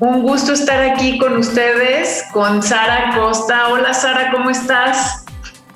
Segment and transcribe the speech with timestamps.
[0.00, 3.68] Un gusto estar aquí con ustedes, con Sara Costa.
[3.68, 5.26] Hola, Sara, ¿cómo estás?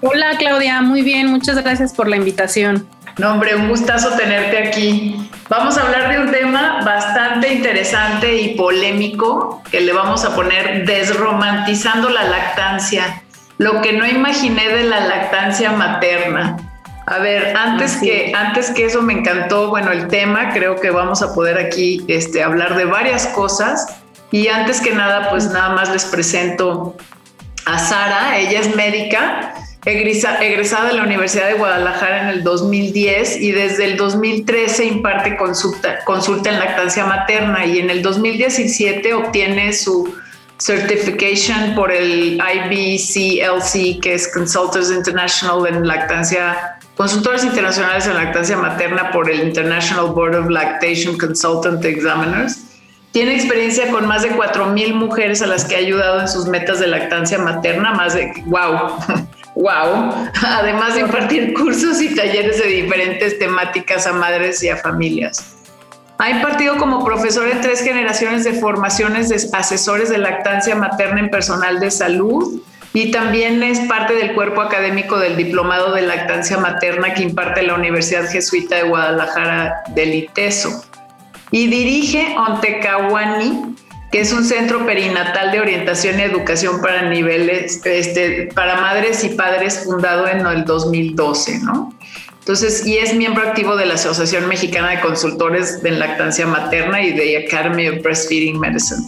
[0.01, 2.89] Hola, Claudia, muy bien, muchas gracias por la invitación.
[3.19, 5.31] No, hombre, un gustazo tenerte aquí.
[5.51, 10.87] Vamos a hablar de un tema bastante interesante y polémico que le vamos a poner
[10.87, 13.23] desromantizando la lactancia,
[13.59, 16.57] lo que no imaginé de la lactancia materna.
[17.07, 21.21] A ver, antes que, antes que eso me encantó, bueno, el tema, creo que vamos
[21.21, 24.01] a poder aquí este, hablar de varias cosas.
[24.35, 26.97] Y antes que nada, pues nada más les presento
[27.67, 33.53] a Sara, ella es médica, egresada de la Universidad de Guadalajara en el 2010 y
[33.53, 40.13] desde el 2013 imparte consulta, consulta en lactancia materna y en el 2017 obtiene su
[40.59, 49.13] certification por el IBCLC, que es Consultants International en lactancia consultores internacionales en lactancia materna
[49.13, 52.74] por el International Board of Lactation Consultant Examiners.
[53.15, 56.81] Tiene experiencia con más de 4.000 mujeres a las que ha ayudado en sus metas
[56.81, 58.99] de lactancia materna, más de, wow,
[59.55, 60.13] wow,
[60.45, 65.55] además de impartir cursos y talleres de diferentes temáticas a madres y a familias.
[66.19, 71.31] Ha impartido como profesor en tres generaciones de formaciones de asesores de lactancia materna en
[71.31, 72.61] personal de salud,
[72.95, 77.75] y también es parte del cuerpo académico del Diplomado de Lactancia Materna que imparte la
[77.75, 80.85] Universidad Jesuita de Guadalajara del ITESO.
[81.55, 83.77] Y dirige Ontecawani,
[84.11, 89.29] que es un centro perinatal de orientación y educación para niveles, este, para madres y
[89.29, 91.95] padres fundado en el 2012, ¿no?
[92.41, 97.13] Entonces, y es miembro activo de la Asociación Mexicana de Consultores de Lactancia Materna y
[97.13, 99.07] de Academy of Breastfeeding Medicine.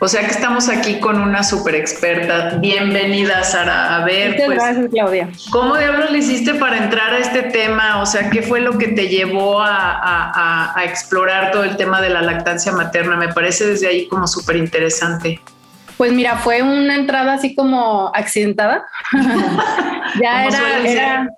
[0.00, 2.56] O sea que estamos aquí con una super experta.
[2.60, 3.96] Bienvenida, Sara.
[3.96, 5.28] A ver, Muchas pues, gracias, Claudia.
[5.50, 8.00] ¿cómo diablos le hiciste para entrar a este tema?
[8.00, 12.22] O sea, ¿qué fue lo que te llevó a, explorar todo el tema de la
[12.22, 13.16] lactancia materna?
[13.16, 15.40] Me parece desde ahí como súper interesante.
[15.96, 18.86] Pues mira, fue una entrada así como accidentada.
[20.22, 21.28] ya era,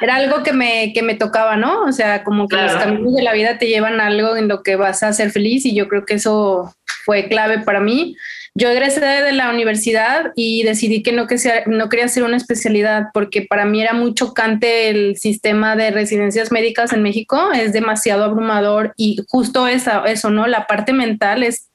[0.00, 1.82] era, algo que me, que me tocaba, ¿no?
[1.82, 4.64] O sea, como que los caminos de la vida te llevan a algo en lo
[4.64, 6.72] que vas a ser feliz y yo creo que eso
[7.08, 8.18] fue clave para mí.
[8.54, 13.06] Yo egresé de la universidad y decidí que no, que no quería hacer una especialidad
[13.14, 18.24] porque para mí era muy chocante el sistema de residencias médicas en México, es demasiado
[18.24, 20.46] abrumador y justo eso, eso ¿no?
[20.46, 21.68] La parte mental es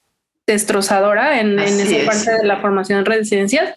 [0.45, 3.73] destrozadora en, en esa parte de la formación en residencias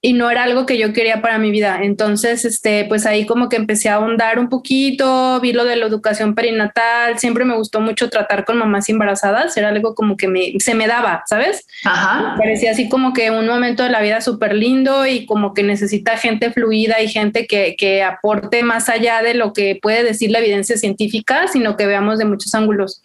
[0.00, 1.80] y no era algo que yo quería para mi vida.
[1.82, 5.86] Entonces, este, pues ahí como que empecé a ahondar un poquito, vi lo de la
[5.86, 10.52] educación perinatal, siempre me gustó mucho tratar con mamás embarazadas, era algo como que me,
[10.60, 11.66] se me daba, ¿sabes?
[11.84, 12.36] Ajá.
[12.38, 16.16] parecía así como que un momento de la vida súper lindo y como que necesita
[16.16, 20.38] gente fluida y gente que, que aporte más allá de lo que puede decir la
[20.38, 23.02] evidencia científica, sino que veamos de muchos ángulos.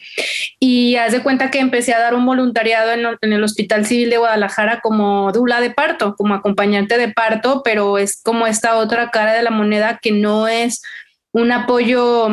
[0.60, 4.12] Y haz de cuenta que empecé a dar un voluntariado en, en el Hospital Civil
[4.12, 9.12] de Guadalajara como dula de parto, como acompañante de parto, pero es como esta otra
[9.12, 10.82] cara de la moneda que no es
[11.32, 12.30] un apoyo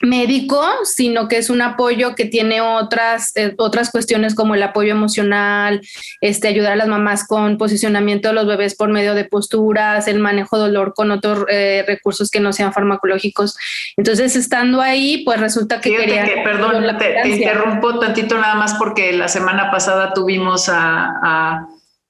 [0.00, 4.92] médico, sino que es un apoyo que tiene otras, eh, otras cuestiones como el apoyo
[4.92, 5.80] emocional,
[6.20, 10.18] este, ayudar a las mamás con posicionamiento de los bebés por medio de posturas, el
[10.18, 13.56] manejo dolor con otros eh, recursos que no sean farmacológicos.
[13.96, 16.26] Entonces, estando ahí, pues resulta que quería...
[16.44, 21.66] perdón, te, interrumpo tantito nada más porque la semana pasada tuvimos a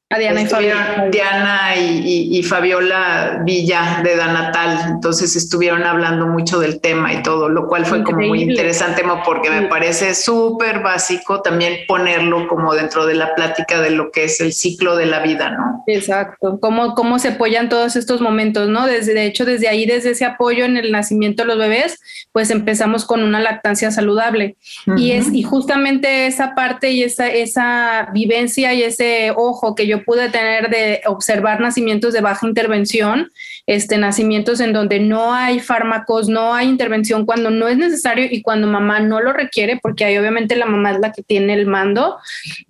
[0.09, 1.09] Diana, y Fabiola.
[1.11, 7.67] Diana y, Fabiola Villa de Danatal, entonces estuvieron hablando mucho del tema y todo, lo
[7.67, 13.15] cual fue como muy interesante porque me parece súper básico también ponerlo como dentro de
[13.15, 15.83] la plática de lo que es el ciclo de la vida, ¿no?
[15.89, 18.87] Exacto, cómo, cómo se apoyan todos estos momentos, ¿no?
[18.87, 21.99] Desde, de hecho, desde ahí, desde ese apoyo en el nacimiento de los bebés,
[22.31, 24.57] pues empezamos con una lactancia saludable.
[24.97, 29.96] Y es y justamente esa parte y esa, esa vivencia y ese ojo que yo
[29.99, 33.31] pude tener de observar nacimientos de baja intervención,
[33.67, 38.43] este, nacimientos en donde no hay fármacos, no hay intervención cuando no es necesario y
[38.43, 41.67] cuando mamá no lo requiere, porque ahí obviamente la mamá es la que tiene el
[41.67, 42.19] mando.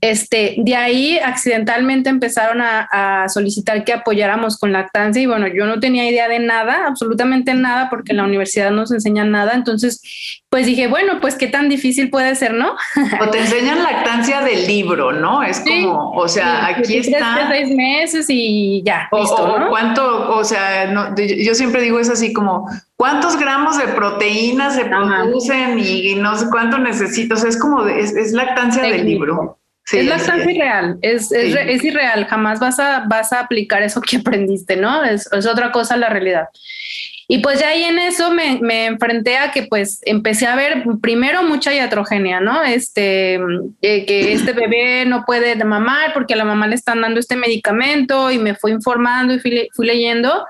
[0.01, 5.67] Este, de ahí accidentalmente empezaron a, a solicitar que apoyáramos con lactancia y bueno, yo
[5.67, 9.55] no tenía idea de nada, absolutamente nada, porque en la universidad no nos enseñan nada.
[9.55, 12.75] Entonces, pues dije, bueno, pues qué tan difícil puede ser, ¿no?
[13.21, 15.43] O te enseñan lactancia del libro, ¿no?
[15.43, 17.16] Es como, o sea, aquí está.
[17.49, 19.09] Seis meses y ya.
[19.11, 24.75] O, listo, cuánto, o sea, yo siempre digo es así como, ¿cuántos gramos de proteínas
[24.75, 27.35] se producen y, no sé cuánto necesito?
[27.35, 29.59] O sea, es como, es, lactancia del libro.
[29.93, 34.77] es lactancia irreal, es, es, irreal, jamás vas a, vas a aplicar eso que aprendiste,
[34.77, 35.05] ¿no?
[35.05, 36.49] Es, es otra cosa la realidad.
[37.29, 40.85] Y pues ya ahí en eso me, me, enfrenté a que pues empecé a ver
[41.01, 42.63] primero mucha iatrogenia, ¿no?
[42.63, 43.35] Este,
[43.83, 47.35] eh, que este bebé no puede mamar porque a la mamá le están dando este
[47.35, 50.47] medicamento y me fui informando y fui, fui leyendo.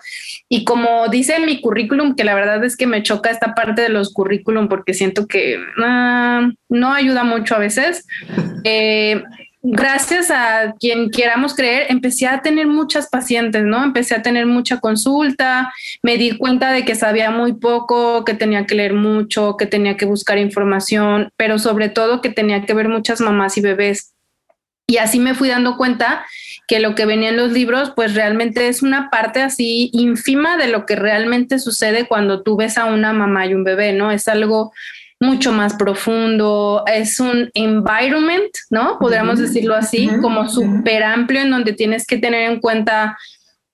[0.51, 3.81] Y como dice en mi currículum, que la verdad es que me choca esta parte
[3.83, 8.07] de los currículum porque siento que ah, no ayuda mucho a veces.
[8.65, 9.23] Eh,
[9.69, 13.83] gracias a quien queramos creer, empecé a tener muchas pacientes, ¿no?
[13.83, 15.73] Empecé a tener mucha consulta,
[16.03, 19.97] me di cuenta de que sabía muy poco, que tenía que leer mucho, que tenía
[19.97, 24.15] que buscar información, pero sobre todo que tenía que ver muchas mamás y bebés.
[24.87, 26.25] Y así me fui dando cuenta
[26.69, 30.69] que lo que venía en los libros, pues realmente es una parte así ínfima de
[30.69, 34.13] lo que realmente sucede cuando tú ves a una mamá y un bebé, ¿no?
[34.13, 34.73] Es algo
[35.21, 38.99] mucho más profundo, es un environment, ¿no?
[38.99, 43.17] Podríamos decirlo así, como súper amplio en donde tienes que tener en cuenta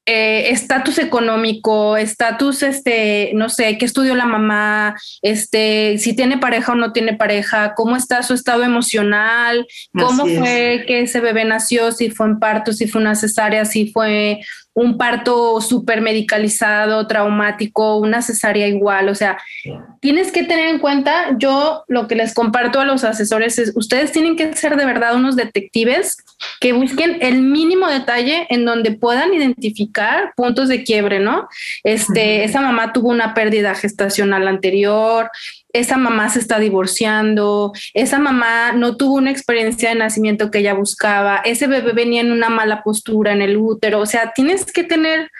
[0.04, 6.72] eh, estatus económico, estatus, este, no sé, qué estudió la mamá, este, si tiene pareja
[6.72, 11.92] o no tiene pareja, cómo está su estado emocional, cómo fue que ese bebé nació,
[11.92, 14.40] si fue en parto, si fue una cesárea, si fue
[14.74, 19.08] un parto súper medicalizado, traumático, una cesárea igual.
[19.08, 19.38] O sea,
[20.00, 24.12] tienes que tener en cuenta, yo lo que les comparto a los asesores es, ustedes
[24.12, 26.16] tienen que ser de verdad unos detectives
[26.60, 31.48] que busquen el mínimo detalle en donde puedan identificar puntos de quiebre, ¿no?
[31.84, 35.30] Este, esa mamá tuvo una pérdida gestacional anterior,
[35.72, 40.74] esa mamá se está divorciando, esa mamá no tuvo una experiencia de nacimiento que ella
[40.74, 44.84] buscaba, ese bebé venía en una mala postura en el útero, o sea, tienes que
[44.84, 45.30] tener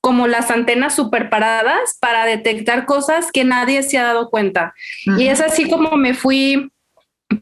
[0.00, 4.72] como las antenas super paradas para detectar cosas que nadie se ha dado cuenta.
[5.18, 6.70] Y es así como me fui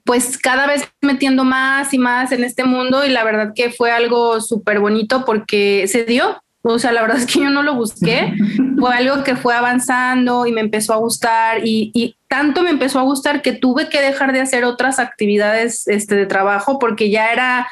[0.04, 3.90] pues cada vez metiendo más y más en este mundo y la verdad que fue
[3.90, 6.42] algo súper bonito porque se dio,
[6.72, 8.32] o sea, la verdad es que yo no lo busqué,
[8.78, 13.02] fue algo que fue avanzando y me empezó a gustar y, tanto me empezó a
[13.02, 17.68] gustar que tuve que dejar de hacer otras actividades este, de trabajo porque ya era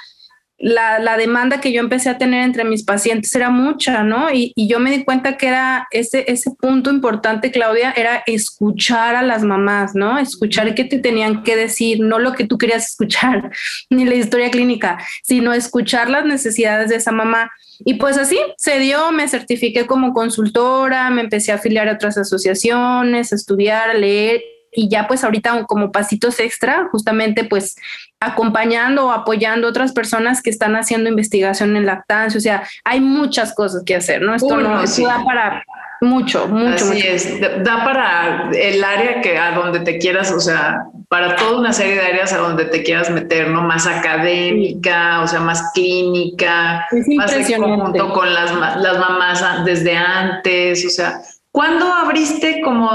[0.58, 4.32] la, demanda que yo empecé a tener entre mis pacientes era mucha, ¿no?
[4.32, 9.22] Y, yo me di cuenta que era ese, ese punto importante, Claudia, era escuchar a
[9.22, 10.18] las mamás, ¿no?
[10.18, 13.50] Escuchar qué te tenían que decir, no lo que tú querías escuchar,
[13.90, 17.50] ni la historia clínica, sino escuchar las necesidades de esa mamá.
[17.84, 22.16] Y pues así se dio, me certifiqué como consultora, me empecé a afiliar a otras
[22.16, 24.42] asociaciones, a estudiar, a leer
[24.72, 27.76] y ya pues ahorita como pasitos extra, justamente pues
[28.20, 33.00] acompañando o apoyando a otras personas que están haciendo investigación en lactancia, o sea, hay
[33.00, 34.34] muchas cosas que hacer, ¿no?
[34.34, 35.64] Esto no da para
[36.00, 36.84] mucho, mucho.
[36.84, 41.58] Así es, da para el área que a donde te quieras, o sea, para toda
[41.58, 43.62] una serie de áreas a donde te quieras meter, ¿no?
[43.62, 46.86] Más académica, o sea, más clínica,
[47.16, 51.20] más en conjunto con las, las mamás desde antes, o sea,
[51.52, 52.88] ¿Cuándo abriste como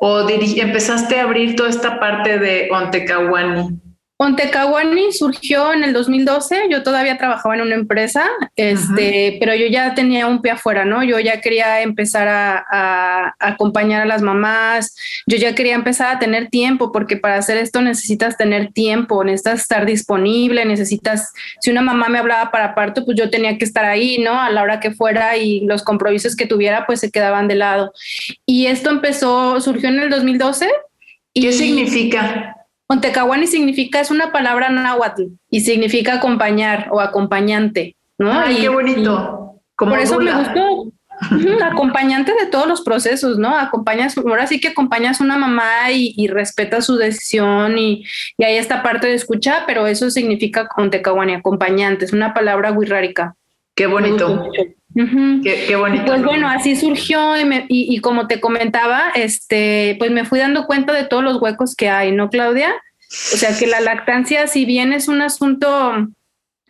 [0.00, 3.81] o empezaste a abrir toda esta parte de Ontecahuani?
[4.22, 9.94] Ontecawani surgió en el 2012, yo todavía trabajaba en una empresa, este, pero yo ya
[9.94, 11.02] tenía un pie afuera, ¿no?
[11.02, 14.94] Yo ya quería empezar a, acompañar a las mamás,
[15.26, 19.62] yo ya quería empezar a tener tiempo, porque para hacer esto necesitas tener tiempo, necesitas
[19.62, 23.84] estar disponible, necesitas, si una mamá me hablaba para parto, pues yo tenía que estar
[23.84, 24.40] ahí, ¿no?
[24.40, 27.92] A la hora que fuera y los compromisos que tuviera, pues se quedaban de lado.
[28.46, 30.68] Y esto empezó, surgió en el 2012.
[31.34, 32.61] ¿Qué significa?
[32.88, 38.32] Ontecawani significa, es una palabra náhuatl y significa acompañar o acompañante, ¿no?
[38.32, 39.60] Ay, qué bonito.
[39.76, 40.92] por eso me gustó.
[41.64, 43.56] acompañante de todos los procesos, ¿no?
[43.56, 48.04] Acompañas, ahora sí que acompañas a una mamá y, y respetas su decisión y,
[48.36, 53.36] y, hay esta parte de escucha, pero eso significa Ontecawani, acompañante, es una palabra wixárika.
[53.74, 54.50] Qué bonito.
[55.42, 56.04] qué, bonito.
[56.06, 60.92] Pues bueno, así surgió y, y, como te comentaba, este, pues me fui dando cuenta
[60.92, 62.74] de todos los huecos que hay, ¿no, Claudia?
[63.32, 66.08] O sea que la lactancia, si bien es un asunto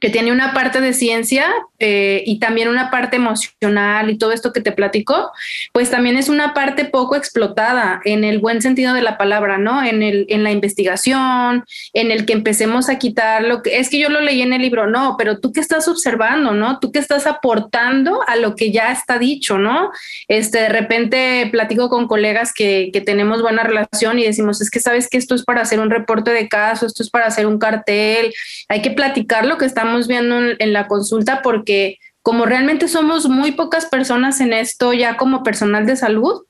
[0.02, 1.46] que tiene una parte de ciencia
[1.78, 5.30] eh, y también una parte emocional y todo esto que te platico,
[5.72, 9.80] pues también es una parte poco explotada en el buen sentido de la palabra, ¿no?
[9.80, 14.00] En, el, en la investigación, en el que empecemos a quitar lo que es que
[14.00, 16.80] yo lo leí en el libro, no, pero tú qué estás observando, ¿no?
[16.80, 19.92] Tú qué estás aportando a lo que ya está dicho, ¿no?
[20.26, 24.80] Este, de repente platico con colegas que, que tenemos buena relación y decimos, es que
[24.80, 27.60] sabes que esto es para hacer un reporte de caso, esto es para hacer un
[27.60, 28.34] cartel,
[28.68, 33.52] hay que platicar lo que estamos viendo en, la consulta porque como realmente somos muy
[33.52, 36.42] pocas personas en esto ya como personal de salud,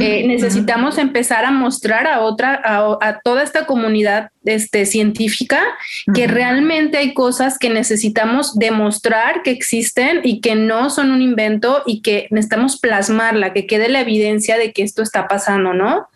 [0.00, 5.60] eh, necesitamos empezar a mostrar a otra, a, toda esta comunidad este, científica
[6.14, 11.82] que realmente hay cosas que necesitamos demostrar que existen y que no son un invento
[11.84, 16.06] y que necesitamos plasmarla, que quede la evidencia de que esto está pasando, ¿no?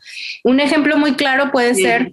[0.44, 2.12] Un ejemplo muy claro puede ser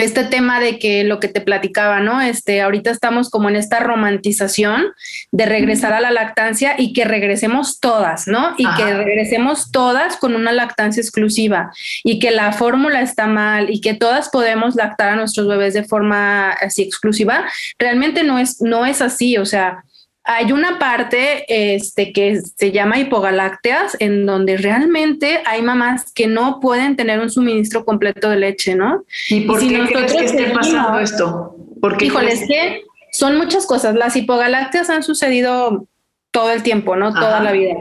[0.00, 2.20] este tema de que lo que te platicaba, ¿no?
[2.20, 4.92] Este, ahorita estamos como en esta romantización
[5.32, 8.54] de regresar a la lactancia y que regresemos todas, ¿no?
[8.56, 11.70] Y que regresemos todas con una lactancia exclusiva
[12.04, 15.84] y que la fórmula está mal y que todas podemos lactar a nuestros bebés de
[15.84, 17.44] forma así exclusiva.
[17.78, 19.84] Realmente no es, no es así, o sea,
[20.32, 26.60] hay una parte este, que se llama hipogalácteas, en donde realmente hay mamás que no
[26.60, 29.04] pueden tener un suministro completo de leche, ¿no?
[29.28, 31.56] ¿Y por qué crees que esté pasando esto?
[31.80, 33.96] Porque híjole, es que son muchas cosas.
[33.96, 35.88] Las hipogalácteas han sucedido
[36.30, 37.12] todo el tiempo, ¿no?
[37.12, 37.74] Toda la vida.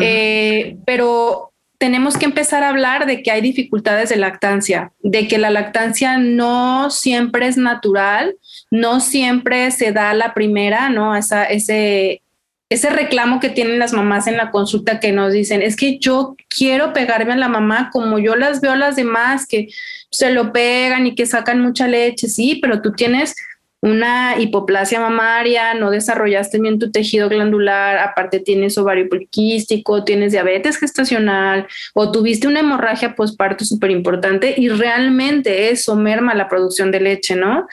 [0.00, 5.36] Eh, pero tenemos que empezar a hablar de que hay dificultades de lactancia, de que
[5.36, 8.36] la lactancia no siempre es natural,
[8.70, 11.16] no siempre se da la primera, ¿no?
[11.16, 12.22] Esa, ese,
[12.68, 16.36] ese reclamo que tienen las mamás en la consulta que nos dicen, es que yo
[16.48, 19.68] quiero pegarme a la mamá como yo las veo a las demás, que
[20.10, 23.34] se lo pegan y que sacan mucha leche, sí, pero tú tienes
[23.82, 30.76] una hipoplasia mamaria, no desarrollaste bien tu tejido glandular, aparte tienes ovario poliquístico, tienes diabetes
[30.76, 37.00] gestacional o tuviste una hemorragia postparto súper importante y realmente eso merma la producción de
[37.00, 37.66] leche, ¿no?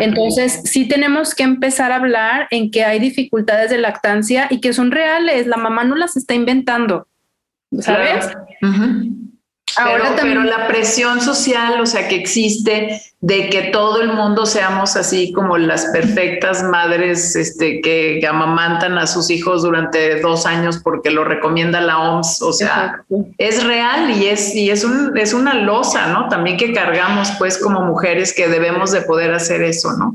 [0.00, 4.72] Entonces, sí tenemos que empezar a hablar en que hay dificultades de lactancia y que
[4.72, 7.06] son reales, la mamá no las está inventando,
[7.80, 8.28] ¿sabes?
[9.76, 14.96] Ahora pero, la presión social, o sea, que existe de que todo el mundo seamos
[14.96, 21.10] así como las perfectas madres este, que amamantan a sus hijos durante dos años porque
[21.10, 23.02] lo recomienda la OMS, o sea,
[23.38, 26.28] es real y es, y es, un, es una losa, ¿no?
[26.28, 30.14] También que cargamos pues como mujeres que debemos de poder hacer eso, ¿no?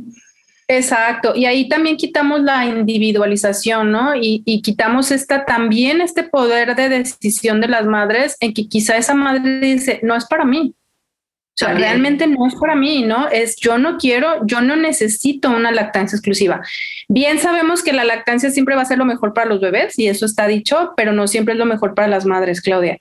[0.72, 4.14] Exacto, y ahí también quitamos la individualización, ¿no?
[4.16, 9.16] Y, quitamos esta también este poder de decisión de las madres en que quizá esa
[9.16, 10.76] madre dice, no es para mí.
[10.76, 13.28] O sea, realmente no es para mí, ¿no?
[13.30, 16.62] Es yo no quiero, yo no necesito una lactancia exclusiva.
[17.08, 20.08] Bien sabemos que la lactancia siempre va a ser lo mejor para los bebés y
[20.08, 23.00] eso está dicho, pero no siempre es lo mejor para las madres, Claudia.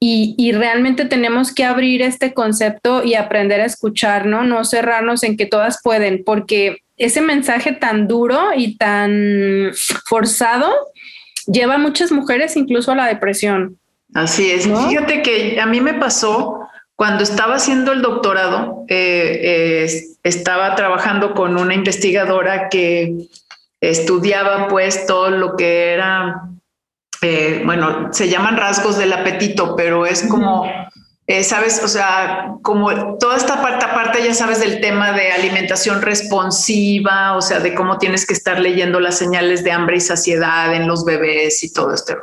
[0.00, 4.42] Y, y, realmente tenemos que abrir este concepto y aprender a escuchar, ¿no?
[4.42, 9.70] No cerrarnos en que todas pueden, porque ese mensaje tan duro y tan
[10.04, 10.70] forzado
[11.46, 13.78] lleva a muchas mujeres incluso a la depresión.
[14.14, 14.64] Así es.
[14.64, 16.60] Fíjate que a mí me pasó
[16.96, 23.16] cuando estaba haciendo el doctorado, eh, eh, estaba trabajando con una investigadora que
[23.80, 26.42] estudiaba pues todo lo que era,
[27.24, 30.64] eh, bueno, se llaman rasgos del apetito, pero es como
[31.26, 36.02] eh, sabes, o sea, como toda esta parte aparte, ya sabes del tema de alimentación
[36.02, 40.74] responsiva, o sea, de cómo tienes que estar leyendo las señales de hambre y saciedad
[40.74, 42.14] en los bebés y todo esto.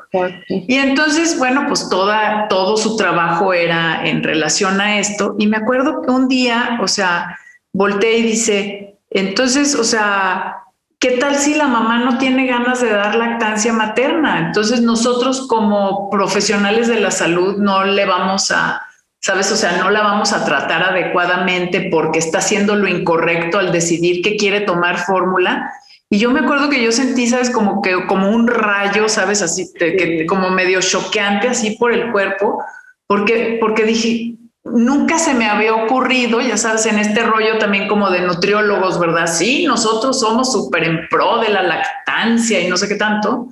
[0.47, 5.35] Y entonces, bueno, pues toda, todo su trabajo era en relación a esto.
[5.39, 7.39] Y me acuerdo que un día, o sea,
[7.73, 10.57] volteé y dice, entonces, o sea,
[11.01, 14.47] ¿qué tal si la mamá no tiene ganas de dar lactancia materna?
[14.47, 18.83] Entonces nosotros como profesionales de la salud no le vamos a
[19.21, 19.51] ¿sabes?
[19.51, 24.21] O sea, no la vamos a tratar adecuadamente porque está haciendo lo incorrecto al decidir
[24.21, 25.71] que quiere tomar fórmula.
[26.09, 27.51] Y yo me acuerdo que yo sentí, ¿sabes?
[27.51, 29.41] Como que como un rayo, ¿sabes?
[29.41, 32.63] Así, que, como medio choqueante así por el cuerpo,
[33.07, 38.09] porque, porque dije, nunca se me había ocurrido, ya sabes, en este rollo también como
[38.09, 39.27] de nutriólogos, ¿verdad?
[39.27, 43.47] Sí, nosotros somos súper en pro de la lactancia y no sé qué tanto.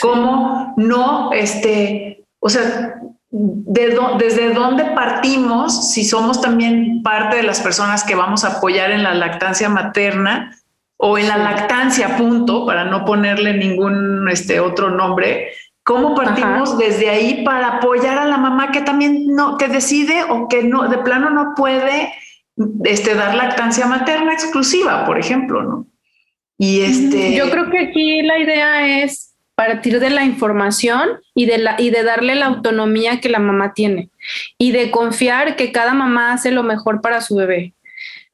[0.00, 2.94] ¿Cómo no, este, o sea,
[3.30, 9.02] desde dónde partimos, si somos también parte de las personas que vamos a apoyar en
[9.02, 10.56] la lactancia materna
[10.96, 15.52] o en la lactancia, punto, para no ponerle ningún este, otro nombre,
[15.90, 20.46] ¿cómo partimos desde ahí para apoyar a la mamá que también no, que decide o
[20.46, 22.12] que no, de plano no puede
[22.84, 25.86] este, dar lactancia materna exclusiva, por ejemplo, ¿no?
[26.56, 27.34] Y este...
[27.34, 31.90] Yo creo que aquí la idea es partir de la información y de, la, y
[31.90, 34.10] de darle la autonomía que la mamá tiene
[34.58, 37.74] y de confiar que cada mamá hace lo mejor para su bebé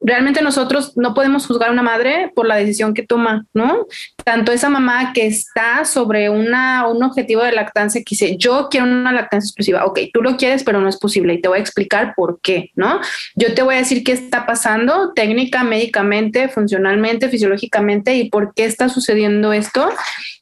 [0.00, 3.86] realmente nosotros no podemos juzgar a una madre por la decisión que toma, ¿no?
[4.24, 8.86] Tanto esa mamá que está sobre una, un objetivo de lactancia que dice, yo quiero
[8.86, 11.62] una lactancia exclusiva, ok, tú lo quieres, pero no es posible y te voy a
[11.62, 13.00] explicar por qué, ¿no?
[13.34, 18.66] Yo te voy a decir qué está pasando técnica, médicamente, funcionalmente, fisiológicamente y por qué
[18.66, 19.88] está sucediendo esto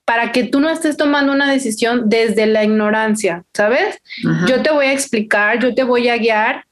[0.04, 3.99] para que tú no estés tomando una decisión desde la ignorancia, ¿sabes?
[4.46, 6.64] Yo te voy a explicar, yo te voy a guiar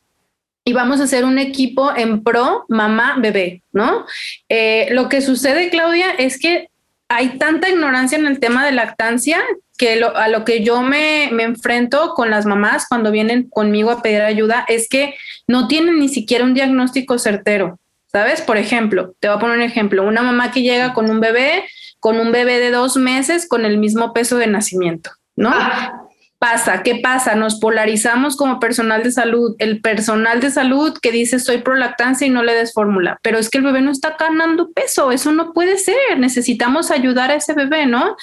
[0.64, 4.06] y vamos a hacer un equipo en pro mamá bebé, ¿no?
[4.48, 6.68] Eh, lo que sucede, Claudia, es que
[7.08, 9.42] hay tanta ignorancia en el tema de lactancia
[9.76, 14.02] que a lo que yo me, me, enfrento con las mamás cuando vienen conmigo a
[14.02, 15.14] pedir ayuda es que
[15.48, 18.40] no tienen ni siquiera un diagnóstico certero, ¿sabes?
[18.40, 21.64] Por ejemplo, te voy a poner un ejemplo, una mamá que llega con un bebé,
[21.98, 25.50] con un bebé de dos meses con el mismo peso de nacimiento, ¿no?
[25.52, 26.02] Ah
[26.42, 26.82] pasa?
[26.82, 27.36] ¿Qué pasa?
[27.36, 29.54] Nos polarizamos como personal de salud.
[29.60, 33.38] El personal de salud que dice soy pro lactancia y no le des fórmula, pero
[33.38, 36.18] es que el bebé no está ganando peso, eso no puede ser.
[36.18, 38.16] Necesitamos ayudar a ese bebé, ¿no?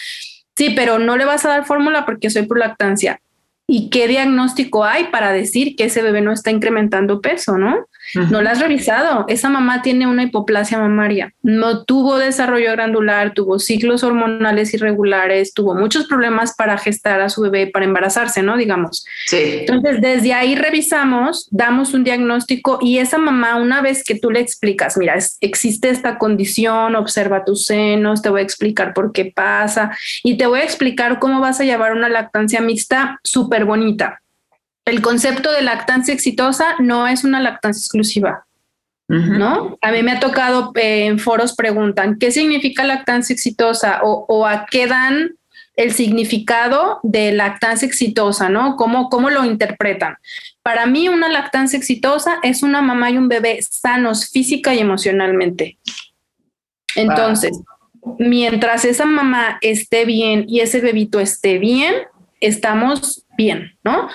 [0.57, 3.21] Sí, pero no le vas a dar fórmula porque soy pro lactancia.
[3.71, 7.85] ¿Y qué diagnóstico hay para decir que ese bebé no está incrementando peso, no?
[8.31, 9.25] No la has revisado.
[9.27, 11.33] Esa mamá tiene una hipoplasia mamaria.
[11.43, 17.41] No tuvo desarrollo glandular, tuvo ciclos hormonales irregulares, tuvo muchos problemas para gestar a su
[17.41, 18.57] bebé, para embarazarse, ¿no?
[18.57, 19.05] Digamos.
[19.27, 19.59] Sí.
[19.59, 24.39] Entonces, desde ahí revisamos, damos un diagnóstico y esa mamá, una vez que tú le
[24.39, 29.91] explicas, mira, existe esta condición, observa tus senos, te voy a explicar por qué pasa
[30.23, 34.19] y te voy a explicar cómo vas a llevar una lactancia mixta súper bonita
[34.89, 38.45] el concepto de lactancia exitosa no es una lactancia exclusiva.
[39.11, 39.75] ¿No?
[39.81, 44.01] A mí me ha tocado eh, en foros preguntan, ¿qué significa lactancia exitosa?
[44.03, 45.31] O, a qué dan
[45.75, 48.75] el significado de lactancia exitosa, ¿no?
[48.75, 50.17] ¿Cómo, ¿Cómo lo interpretan?
[50.61, 55.79] Para mí una lactancia exitosa es una mamá y un bebé sanos física y emocionalmente.
[56.95, 57.59] Entonces,
[58.19, 61.95] mientras esa mamá esté bien y ese bebito esté bien,
[62.41, 64.09] estamos bien, ¿no?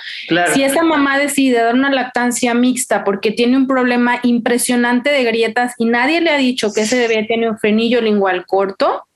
[0.53, 5.73] Si esa mamá decide dar una lactancia mixta porque tiene un problema impresionante de grietas
[5.79, 9.07] y nadie le ha dicho que ese bebé tiene un frenillo lingual corto,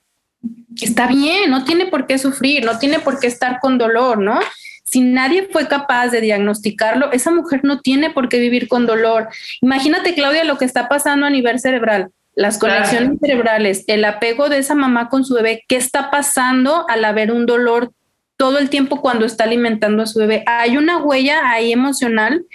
[0.81, 4.41] está bien, no tiene por qué sufrir, no tiene por qué estar con dolor, ¿no?
[4.83, 9.29] Si nadie fue capaz de diagnosticarlo, esa mujer no tiene por qué vivir con dolor.
[9.61, 14.59] Imagínate, Claudia, lo que está pasando a nivel cerebral las conexiones cerebrales, el apego de
[14.59, 17.93] esa mamá con su bebé, qué está pasando al haber un dolor
[18.39, 20.45] todo el tiempo cuando está alimentando a su bebé.
[20.47, 22.47] Hay una huella ahí emocional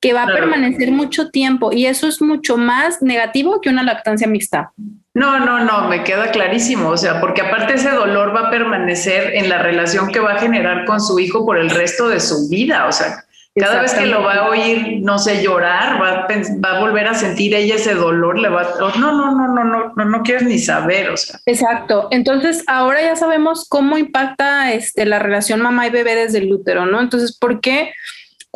[0.00, 4.26] que va a permanecer mucho tiempo y eso es mucho más negativo que una lactancia
[4.26, 4.72] mixta.
[5.14, 9.34] No, no, no, me queda clarísimo, o sea, porque aparte ese dolor va a permanecer
[9.34, 12.48] en la relación que va a generar con su hijo por el resto de su
[12.48, 16.28] vida, o sea, cada vez que lo va a oír, no sé, llorar, va a,
[16.64, 19.64] va a volver a sentir ella ese dolor, le va a, no, no, no, no,
[19.64, 21.40] no, no, no quieres ni saber, o sea.
[21.46, 22.08] Exacto.
[22.10, 26.86] Entonces, ahora ya sabemos cómo impacta este, la relación mamá y bebé desde el útero,
[26.86, 27.00] ¿no?
[27.00, 27.92] Entonces, ¿por qué?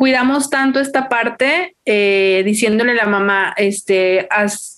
[0.03, 4.27] Cuidamos tanto esta parte eh, diciéndole a la mamá, este,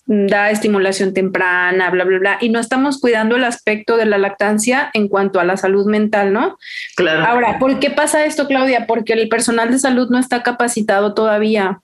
[0.05, 4.91] da estimulación temprana, bla, bla, bla, y no estamos cuidando el aspecto de la lactancia
[4.93, 6.59] en cuanto a la salud mental, ¿no?
[6.95, 7.25] Claro.
[7.25, 8.85] Ahora, ¿por qué pasa esto, Claudia?
[8.85, 11.81] Porque el personal de salud no está capacitado todavía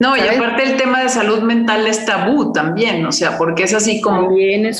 [0.00, 3.74] no, y aparte el tema de salud mental es tabú también, o sea, porque es
[3.74, 4.30] así como,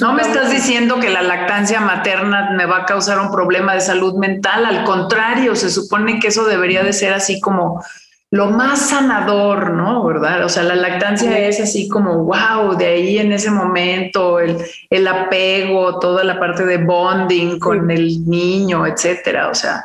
[0.00, 3.82] no me estás diciendo que la lactancia materna me va a causar un problema de
[3.82, 7.84] salud mental, al contrario, se supone que eso debería de ser así como
[8.30, 10.02] lo más sanador, ¿no?
[10.06, 10.42] ¿Verdad?
[10.42, 14.56] O sea, la lactancia es así como, wow, de ahí en ese momento, el,
[14.88, 19.84] el apego, toda la parte de bonding con el niño, etcétera, o sea.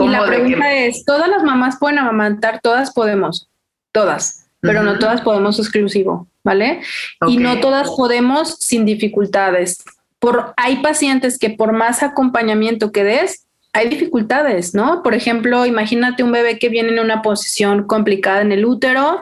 [0.00, 2.58] Y la pregunta es, ¿todas las mamás pueden amamantar?
[2.60, 3.48] Todas podemos,
[3.92, 6.80] todas pero no todas podemos exclusivo, ¿vale?
[7.26, 9.82] Y no todas podemos sin dificultades.
[10.20, 13.44] Por, hay pacientes que por más acompañamiento que des,
[13.74, 15.02] hay dificultades, ¿no?
[15.02, 19.20] Por ejemplo, imagínate un bebé que viene en una posición complicada en el útero,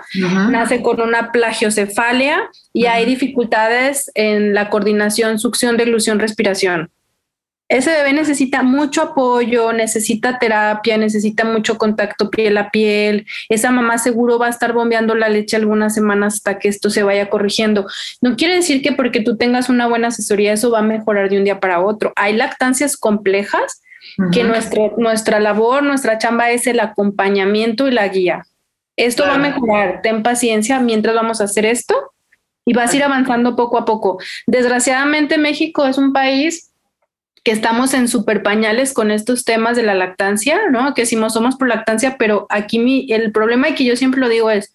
[0.50, 6.90] nace con una plagiocefalia y hay dificultades en la coordinación, succión, deglución, respiración.
[7.70, 13.26] Ese bebé necesita mucho apoyo, necesita terapia, necesita mucho contacto piel a piel.
[13.48, 17.04] Esa mamá seguro va a estar bombeando la leche algunas semanas hasta que esto se
[17.04, 17.86] vaya corrigiendo.
[18.20, 21.38] No quiere decir que porque tú tengas una buena asesoría eso va a mejorar de
[21.38, 22.12] un día para otro.
[22.16, 23.80] Hay lactancias complejas
[24.32, 28.46] que nuestro, nuestra labor, nuestra chamba es el acompañamiento y la guía.
[28.96, 31.94] Esto va a mejorar, ten paciencia mientras vamos a hacer esto
[32.66, 34.18] y vas a ir avanzando poco a poco.
[34.48, 36.69] Desgraciadamente México es un país
[37.50, 40.94] que estamos en super pañales con estos temas de la lactancia, ¿no?
[40.94, 44.28] Que decimos somos por lactancia, pero aquí mi, el problema y que yo siempre lo
[44.28, 44.72] digo es,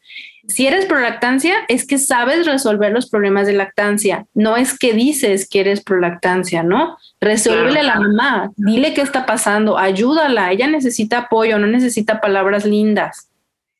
[0.50, 4.92] si eres pro lactancia, es que sabes resolver los problemas de lactancia, no es que
[4.92, 6.98] dices que eres pro lactancia, ¿no?
[7.22, 12.66] Resuélvele a la mamá, dile qué está pasando, ayúdala, ella necesita apoyo, no necesita palabras
[12.66, 13.30] lindas.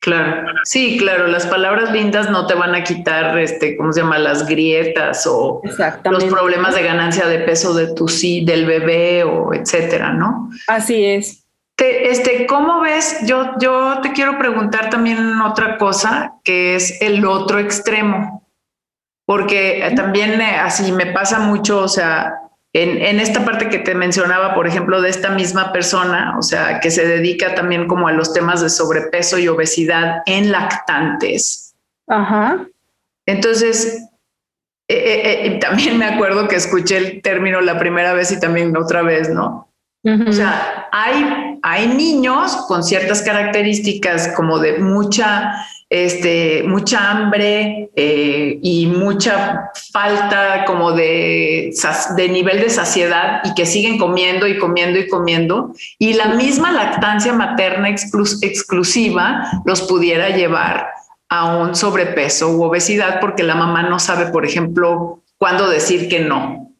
[0.00, 4.18] Claro, sí, claro, las palabras lindas no te van a quitar, este, ¿cómo se llama?
[4.18, 5.60] Las grietas o
[6.04, 10.50] los problemas de ganancia de peso de tu sí, del bebé o etcétera, ¿no?
[10.68, 11.44] Así es.
[11.76, 13.18] este, ¿cómo ves?
[13.26, 18.48] Yo, yo te quiero preguntar también otra cosa, que es el otro extremo,
[19.24, 22.45] porque también eh, así me pasa mucho, o sea,
[22.82, 26.90] en, esta parte que te mencionaba, por ejemplo, de esta misma persona, o sea, que
[26.90, 31.74] se dedica también como a los temas de sobrepeso y obesidad en lactantes.
[32.06, 32.66] Ajá.
[33.24, 34.08] Entonces,
[34.88, 38.76] eh, eh, eh, también me acuerdo que escuché el término la primera vez y también
[38.76, 39.72] otra vez, ¿no?
[40.28, 45.52] O sea, hay, hay niños con ciertas características como de mucha
[45.88, 51.72] este, mucha hambre eh, y mucha falta como de,
[52.16, 55.72] de nivel de saciedad y que siguen comiendo y comiendo y comiendo.
[55.98, 60.88] Y la misma lactancia materna exclusiva los pudiera llevar
[61.28, 66.20] a un sobrepeso u obesidad porque la mamá no sabe, por ejemplo, cuándo decir que
[66.20, 66.72] no.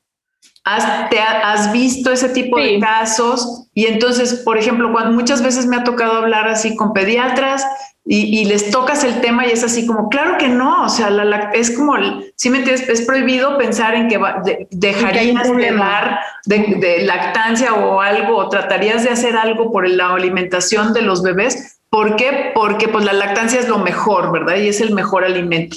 [0.64, 3.68] ¿Has, te has visto ese tipo de casos?
[3.72, 7.64] Y entonces, por ejemplo, cuando muchas veces me ha tocado hablar así con pediatras
[8.08, 11.50] y, les tocas el tema y es así como, claro que no, o sea, la,
[11.52, 11.96] es como,
[12.36, 14.20] si me entiendes, es prohibido pensar en que
[14.70, 20.92] dejarías de dar de, lactancia o algo, o tratarías de hacer algo por la alimentación
[20.92, 21.80] de los bebés.
[21.90, 22.52] ¿Por qué?
[22.54, 24.56] Porque pues la lactancia es lo mejor, ¿verdad?
[24.56, 25.76] Y es el mejor alimento.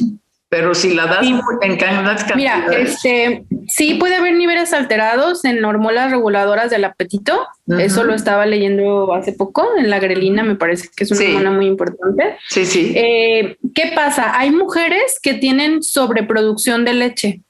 [0.50, 1.26] Pero si la das
[1.62, 2.36] en cantidades.
[2.36, 7.40] Mira, este, sí puede haber niveles alterados en hormonas reguladoras del apetito.
[7.78, 11.52] Eso lo estaba leyendo hace poco en la grelina, me parece que es una hormona
[11.52, 12.38] muy importante.
[12.48, 12.94] Sí, sí.
[12.96, 14.40] Eh, ¿Qué pasa?
[14.40, 17.42] Hay mujeres que tienen sobreproducción de leche.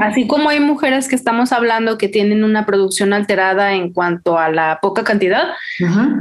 [0.00, 4.50] Así como hay mujeres que estamos hablando que tienen una producción alterada en cuanto a
[4.50, 5.48] la poca cantidad,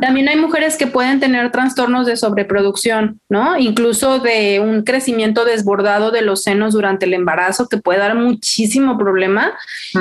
[0.02, 3.58] también hay mujeres que pueden tener trastornos de sobreproducción, ¿no?
[3.58, 8.98] Incluso de un crecimiento desbordado de los senos durante el embarazo que puede dar muchísimo
[8.98, 9.54] problema,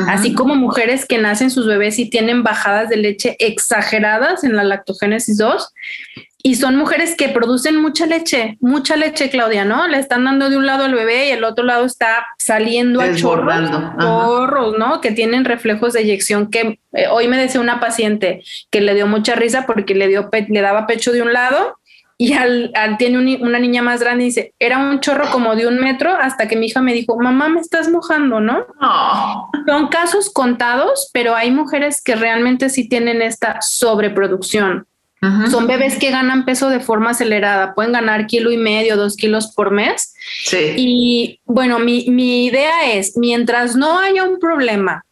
[0.09, 4.64] así como mujeres que nacen sus bebés y tienen bajadas de leche exageradas en la
[4.64, 5.73] lactogénesis 2
[6.46, 9.88] y son mujeres que producen mucha leche, mucha leche, Claudia, ¿no?
[9.88, 13.14] Le están dando de un lado al bebé y el otro lado está saliendo a
[13.14, 15.00] chorros, chorros, ¿no?
[15.00, 19.07] Que tienen reflejos de eyección que eh, hoy me decía una paciente que le dio
[19.07, 21.78] mucha risa porque le dio le daba pecho de un lado
[22.18, 25.78] y al, tiene una niña más grande y dice, era un chorro como de un
[25.80, 28.66] metro hasta que mi hija me dijo, mamá, me estás mojando, ¿no?
[29.66, 34.87] Son casos contados, pero hay mujeres que realmente sí tienen esta sobreproducción.
[35.50, 39.52] Son bebés que ganan peso de forma acelerada, pueden ganar kilo y medio, dos kilos
[39.54, 40.14] por mes.
[40.44, 40.74] Sí.
[40.76, 45.04] Y bueno, mi, mi idea es, mientras no haya un problema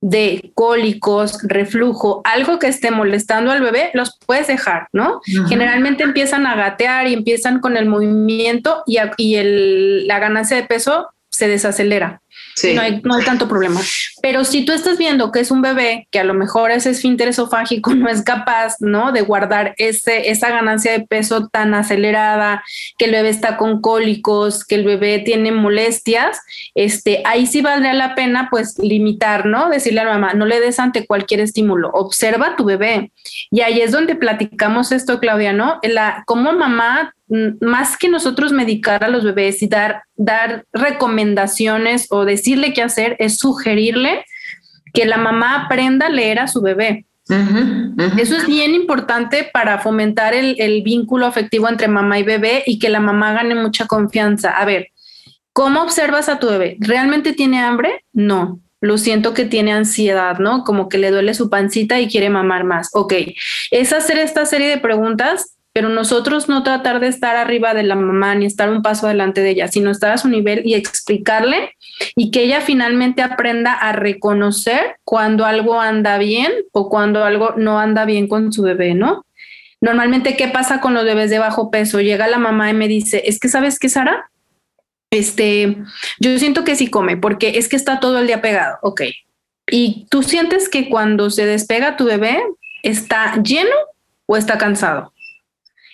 [0.00, 5.20] de cólicos, reflujo, algo que esté molestando al bebé, los puedes dejar, ¿no?
[5.48, 10.64] Generalmente empiezan a gatear y empiezan con el movimiento y, y el, la ganancia de
[10.64, 12.22] peso se desacelera.
[12.74, 13.80] No, hay, no hay tanto problema.
[14.22, 17.28] Pero si tú estás viendo que es un bebé que a lo mejor ese esfínter
[17.28, 19.12] esofágico no es capaz, ¿no?
[19.12, 22.62] De guardar ese, esa ganancia de peso tan acelerada,
[22.98, 26.40] que el bebé está con cólicos, que el bebé tiene molestias,
[26.74, 29.68] este, ahí sí valdría la pena pues limitar, ¿no?
[29.68, 33.12] Decirle a la mamá, no le des ante cualquier estímulo, observa tu bebé.
[33.50, 35.80] Y ahí es donde platicamos esto, Claudia, ¿no?
[36.26, 37.12] Como mamá
[37.60, 43.16] más que nosotros medicar a los bebés y dar, dar recomendaciones o decirle qué hacer,
[43.18, 44.24] es sugerirle
[44.94, 47.06] que la mamá aprenda a leer a su bebé.
[48.16, 52.78] Eso es bien importante para fomentar el, el, vínculo afectivo entre mamá y bebé y
[52.78, 54.50] que la mamá gane mucha confianza.
[54.50, 54.88] A ver,
[55.52, 56.78] ¿cómo observas a tu bebé?
[56.80, 58.04] ¿Realmente tiene hambre?
[58.14, 58.60] No.
[58.80, 60.64] Lo siento que tiene ansiedad, ¿no?
[60.64, 62.90] Como que le duele su pancita y quiere mamar más.
[62.92, 63.12] Ok,
[63.72, 67.94] es hacer esta serie de preguntas pero nosotros no tratar de estar arriba de la
[67.94, 71.76] mamá ni estar un paso adelante de ella, sino estar a su nivel y explicarle
[72.16, 77.78] y que ella finalmente aprenda a reconocer cuando algo anda bien o cuando algo no
[77.78, 79.24] anda bien con su bebé, ¿no?
[79.80, 82.00] Normalmente, ¿qué pasa con los bebés de bajo peso?
[82.00, 84.32] Llega la mamá y me dice, es que sabes qué, Sara,
[85.12, 85.76] este,
[86.18, 89.02] yo siento que sí come porque es que está todo el día pegado, ok.
[89.70, 92.42] Y tú sientes que cuando se despega tu bebé
[92.82, 93.76] está lleno
[94.26, 95.12] o está cansado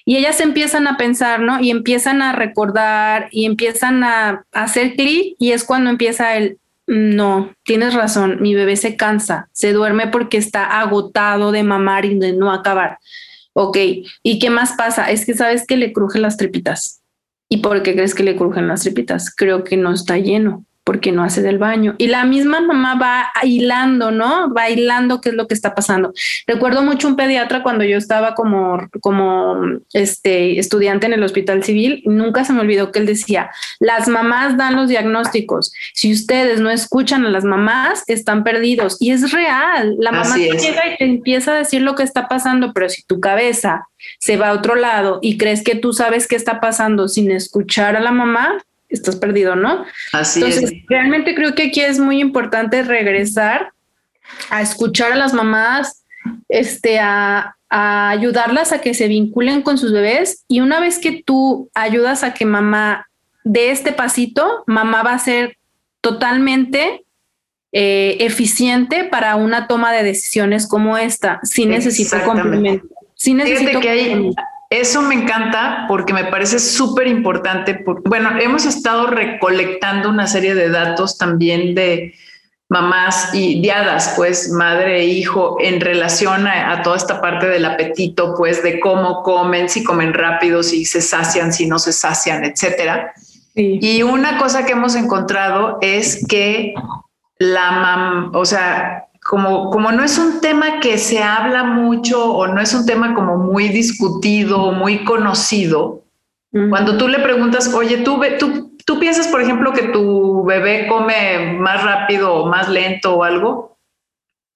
[0.05, 1.61] Y ellas empiezan a pensar, ¿no?
[1.61, 7.55] Y empiezan a recordar y empiezan a, hacer clic y es cuando empieza el, no,
[7.64, 12.35] tienes razón, mi bebé se cansa, se duerme porque está agotado de mamar y de
[12.35, 12.99] no acabar.
[13.55, 13.79] Ok,
[14.23, 15.11] ¿y qué más pasa?
[15.11, 17.01] Es que sabes que le crujen las tripitas.
[17.49, 19.35] ¿Y por qué crees que le crujen las tripitas?
[19.35, 21.94] Creo que no está lleno porque no hace del baño.
[21.99, 24.53] Y la misma mamá va hilando, ¿no?
[24.53, 26.12] Va hilando qué es lo que está pasando.
[26.47, 29.57] Recuerdo mucho un pediatra cuando yo estaba como, como
[29.94, 34.59] este, estudiante en el hospital civil, nunca se me olvidó que él decía, las mamás
[34.59, 35.73] dan los diagnósticos.
[35.94, 38.99] Si ustedes no escuchan a las mamás, están perdidos.
[39.01, 39.97] Y es real.
[39.99, 43.20] La mamá llega y te empieza a decir lo que está pasando, pero si tu
[43.20, 47.31] cabeza se va a otro lado y crees que tú sabes qué está pasando sin
[47.31, 48.59] escuchar a la mamá,
[48.94, 49.85] estás perdido, ¿no?
[50.12, 53.72] Así Entonces, realmente creo que aquí es muy importante regresar
[54.50, 56.04] a escuchar a las mamás,
[56.48, 61.22] este, a, a ayudarlas a que se vinculen con sus bebés y una vez que
[61.24, 63.09] tú ayudas a que mamá
[63.44, 65.59] dé este pasito, mamá va a ser
[66.00, 67.04] totalmente
[67.72, 72.87] eh, eficiente para una toma de decisiones como esta, sin necesito complemento.
[73.16, 74.30] Sin necesito que hay,
[74.70, 77.85] eso me encanta porque me parece súper importante.
[78.05, 82.14] Bueno, hemos estado recolectando una serie de datos también de
[82.68, 88.35] mamás y diadas, pues madre e hijo, en relación a, toda esta parte del apetito,
[88.37, 93.12] pues de cómo comen, si comen rápido, si se sacian, si no se sacian, etcétera.
[93.55, 96.74] Y una cosa que hemos encontrado es que
[97.38, 102.47] la mam, o sea, como, como no es un tema que se habla mucho o
[102.47, 106.05] no es un tema como muy discutido, muy conocido,
[106.70, 111.55] cuando tú le preguntas, oye, tú, tú, tú piensas, por ejemplo, que tu bebé come
[111.55, 113.77] más rápido o más lento o algo,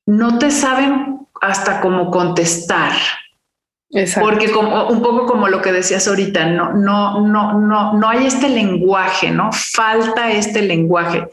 [0.06, 2.92] no te saben hasta cómo contestar.
[4.20, 8.26] Porque como, un poco como lo que decías ahorita, no, no, no, no, no hay
[8.28, 9.50] este lenguaje, ¿no?
[9.50, 11.26] Falta este lenguaje.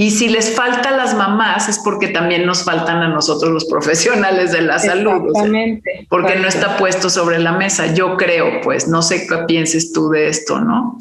[0.00, 3.66] Y si les falta a las mamás es porque también nos faltan a nosotros los
[3.66, 5.26] profesionales de la salud.
[5.28, 6.06] Exactamente.
[6.08, 7.92] porque no está puesto sobre la mesa.
[7.92, 10.96] Yo creo, pues, no sé qué pienses tú de esto, ¿no?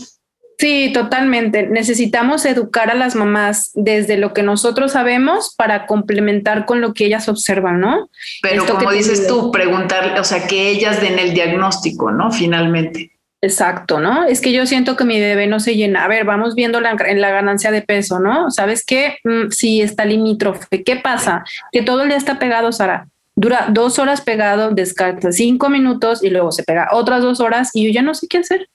[0.58, 1.66] Sí, totalmente.
[1.68, 7.06] Necesitamos educar a las mamás desde lo que nosotros sabemos para complementar con lo que
[7.06, 8.10] ellas observan, ¿no?
[8.42, 12.34] Pero como dices tú, preguntar, o sea, que ellas den el diagnóstico, ¿no?
[12.34, 13.14] Finalmente.
[13.42, 14.26] Exacto, ¿no?
[14.26, 16.04] Es que yo siento que mi bebé no se llena.
[16.04, 18.52] A ver, vamos viendo la, en la ganancia de peso, ¿no?
[18.52, 19.18] ¿Sabes qué?
[19.24, 19.48] Mm,
[19.82, 20.84] está limítrofe.
[20.84, 21.46] ¿Qué pasa?
[21.72, 23.08] Que todo el día está pegado, Sara.
[23.36, 27.86] Dura dos horas pegado, descarta cinco minutos y luego se pega otras dos horas y
[27.86, 28.68] yo ya no sé qué hacer.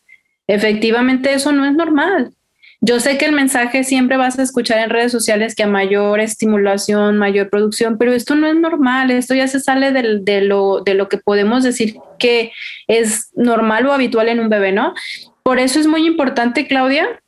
[0.47, 2.33] Efectivamente, eso no es normal.
[2.87, 6.21] Yo sé que el mensaje siempre vas a escuchar en redes sociales que a mayor
[6.21, 10.93] estimulación, mayor producción, pero esto no es normal, esto ya se sale de, lo, de
[10.93, 12.53] lo que podemos decir que
[12.87, 14.93] es normal o habitual en un bebé, ¿no?
[15.43, 17.23] Por eso es muy importante, Claudia,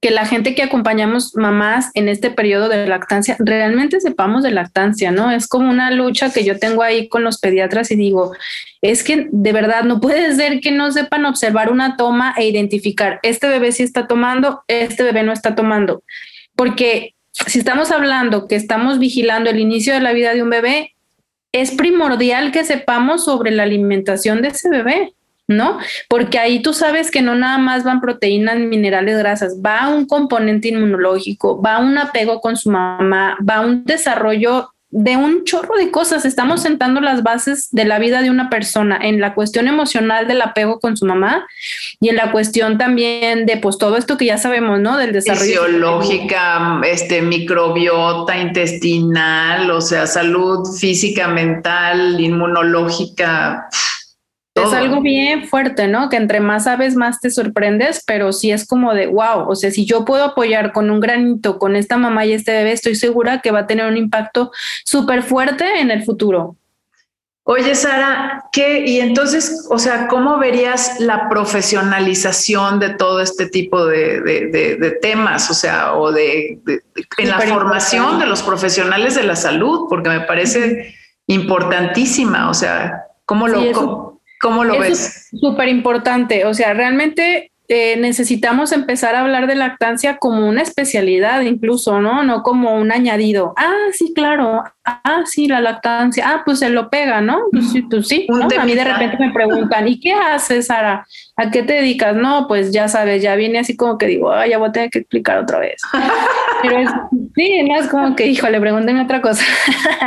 [0.00, 5.10] que la gente que acompañamos mamás en este periodo de lactancia realmente sepamos de lactancia,
[5.10, 5.30] ¿no?
[5.30, 8.32] Es como una lucha que yo tengo ahí con los pediatras y digo,
[8.80, 13.20] es que de verdad no puede ser que no sepan observar una toma e identificar,
[13.22, 16.02] este bebé sí está tomando, este bebé no está tomando,
[16.56, 17.14] porque
[17.46, 20.94] si estamos hablando que estamos vigilando el inicio de la vida de un bebé,
[21.52, 25.12] es primordial que sepamos sobre la alimentación de ese bebé.
[25.50, 25.78] ¿No?
[26.08, 30.68] Porque ahí tú sabes que no nada más van proteínas, minerales, grasas, va un componente
[30.68, 36.24] inmunológico, va un apego con su mamá, va un desarrollo de un chorro de cosas.
[36.24, 40.42] Estamos sentando las bases de la vida de una persona en la cuestión emocional del
[40.42, 41.46] apego con su mamá
[42.00, 44.96] y en la cuestión también de pues todo esto que ya sabemos, ¿no?
[44.96, 53.68] Del desarrollo fisiológica, este microbiota intestinal, o sea, salud física, mental, inmunológica.
[54.54, 56.08] Es algo bien fuerte, ¿no?
[56.08, 59.70] Que entre más sabes, más te sorprendes, pero sí es como de, wow, o sea,
[59.70, 63.40] si yo puedo apoyar con un granito con esta mamá y este bebé, estoy segura
[63.40, 64.50] que va a tener un impacto
[64.84, 66.56] súper fuerte en el futuro.
[67.44, 68.84] Oye, Sara, ¿qué?
[68.86, 75.50] Y entonces, o sea, ¿cómo verías la profesionalización de todo este tipo de, temas?
[75.50, 76.60] O sea, o de,
[77.18, 80.94] en la formación de los profesionales de la salud, porque me parece
[81.26, 82.50] importantísima.
[82.50, 84.09] O sea, ¿cómo lo...
[84.40, 85.28] ¿Cómo lo ves?
[85.38, 86.46] Súper importante.
[86.46, 92.24] O sea, realmente eh, necesitamos empezar a hablar de lactancia como una especialidad incluso, ¿no?
[92.24, 93.54] No como un añadido.
[93.56, 94.64] Ah, sí, claro.
[94.84, 96.28] Ah, sí, la lactancia.
[96.28, 97.38] Ah, pues se lo pega, ¿no?
[97.52, 98.26] Pues sí, pues sí.
[98.58, 101.06] A mí de repente me preguntan, ¿y qué haces, Sara?
[101.36, 102.16] ¿A qué te dedicas?
[102.16, 104.90] No, pues ya sabes, ya viene así como que digo, ah, ya voy a tener
[104.90, 105.80] que explicar otra vez.
[106.62, 106.90] Pero es,
[107.36, 109.44] sí, no es como que, híjole, pregúntenme otra cosa.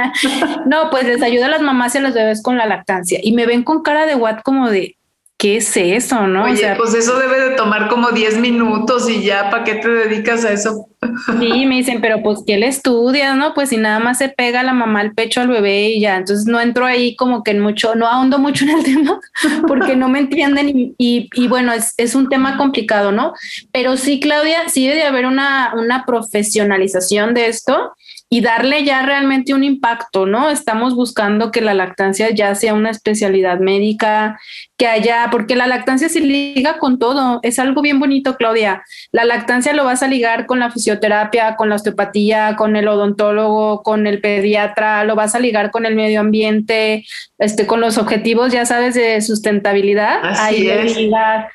[0.65, 3.31] no, pues les ayuda a las mamás y a los bebés con la lactancia y
[3.31, 4.97] me ven con cara de what como de,
[5.43, 6.25] ¿qué es eso?
[6.25, 6.45] ¿no?
[6.45, 9.75] Oye, o sea, pues eso debe de tomar como 10 minutos y ya, ¿para qué
[9.75, 10.87] te dedicas a eso?
[11.37, 13.35] Sí, me dicen, pero pues ¿qué le estudias?
[13.35, 16.15] No, pues si nada más se pega la mamá al pecho al bebé y ya,
[16.15, 19.19] entonces no entro ahí como que en mucho, no ahondo mucho en el tema
[19.67, 23.33] porque no me entienden y, y, bueno, es, es, un tema complicado, ¿no?
[23.73, 27.91] Pero sí, Claudia, sí debe haber una, una profesionalización de esto
[28.33, 30.49] y darle ya realmente un impacto, ¿no?
[30.49, 34.39] Estamos buscando que la lactancia ya sea una especialidad médica,
[34.75, 38.83] que haya, porque la lactancia se liga con todo, es algo bien bonito, Claudia.
[39.11, 43.83] La lactancia lo vas a ligar con la fisioterapia, con la osteopatía, con el odontólogo,
[43.83, 47.05] con el pediatra, lo vas a ligar con el medio ambiente,
[47.37, 50.21] este, con los objetivos, ya sabes, de sustentabilidad.
[50.23, 50.97] Así es.
[51.03, 51.51] La,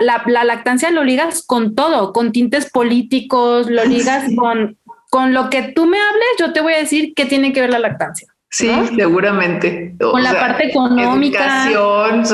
[0.00, 4.76] la, la, lactancia lo ligas con todo, con tintes políticos, lo ligas con
[5.14, 7.70] con lo que tú me hables, yo te voy a decir qué tiene que ver
[7.70, 8.26] la lactancia.
[8.50, 9.94] Sí, seguramente.
[10.00, 11.68] Con la parte económica.
[11.70, 12.24] Educación,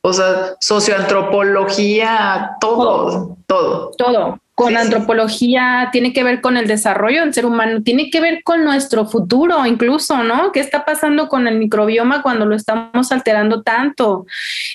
[0.00, 3.92] o sea, socioantropología, todo, todo.
[3.96, 8.42] Todo con antropología, tiene que ver con el desarrollo del ser humano, tiene que ver
[8.44, 10.52] con nuestro futuro incluso, ¿no?
[10.52, 14.26] ¿Qué está pasando con el microbioma cuando lo estamos alterando tanto?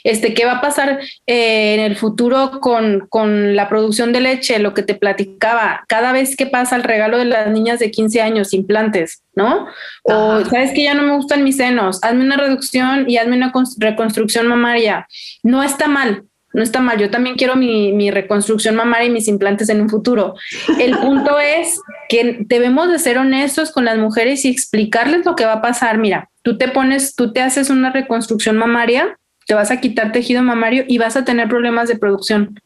[0.04, 4.60] Este, ¿Qué va a pasar eh, en el futuro con, con, la producción de leche?
[4.60, 8.22] Lo que te platicaba, cada vez que pasa el regalo de las niñas de 15
[8.22, 9.68] años, implantes, ¿no?
[10.04, 13.54] O sabes que ya no me gustan mis senos, hazme una reducción y hazme una
[13.78, 15.08] reconstrucción mamaria.
[15.42, 19.70] No está mal, no está mal, yo también quiero mi, reconstrucción mamaria y mis implantes
[19.70, 20.36] en un futuro.
[20.80, 25.46] El punto es que debemos de ser honestos con las mujeres y explicarles lo que
[25.46, 25.98] va a pasar.
[25.98, 30.42] Mira, tú te pones, tú te haces una reconstrucción mamaria, te vas a quitar tejido
[30.42, 32.60] mamario y vas a tener problemas de producción.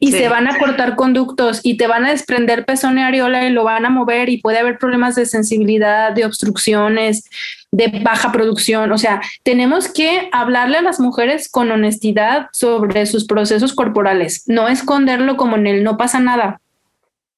[0.00, 3.52] Y se van a cortar conductos y te van a desprender pezón y areola y
[3.52, 7.24] lo van a mover y puede haber problemas de sensibilidad, de obstrucciones
[7.72, 8.92] de baja producción.
[8.92, 14.68] O sea, tenemos que hablarle a las mujeres con honestidad sobre sus procesos corporales, no
[14.68, 16.60] esconderlo como en el no pasa nada.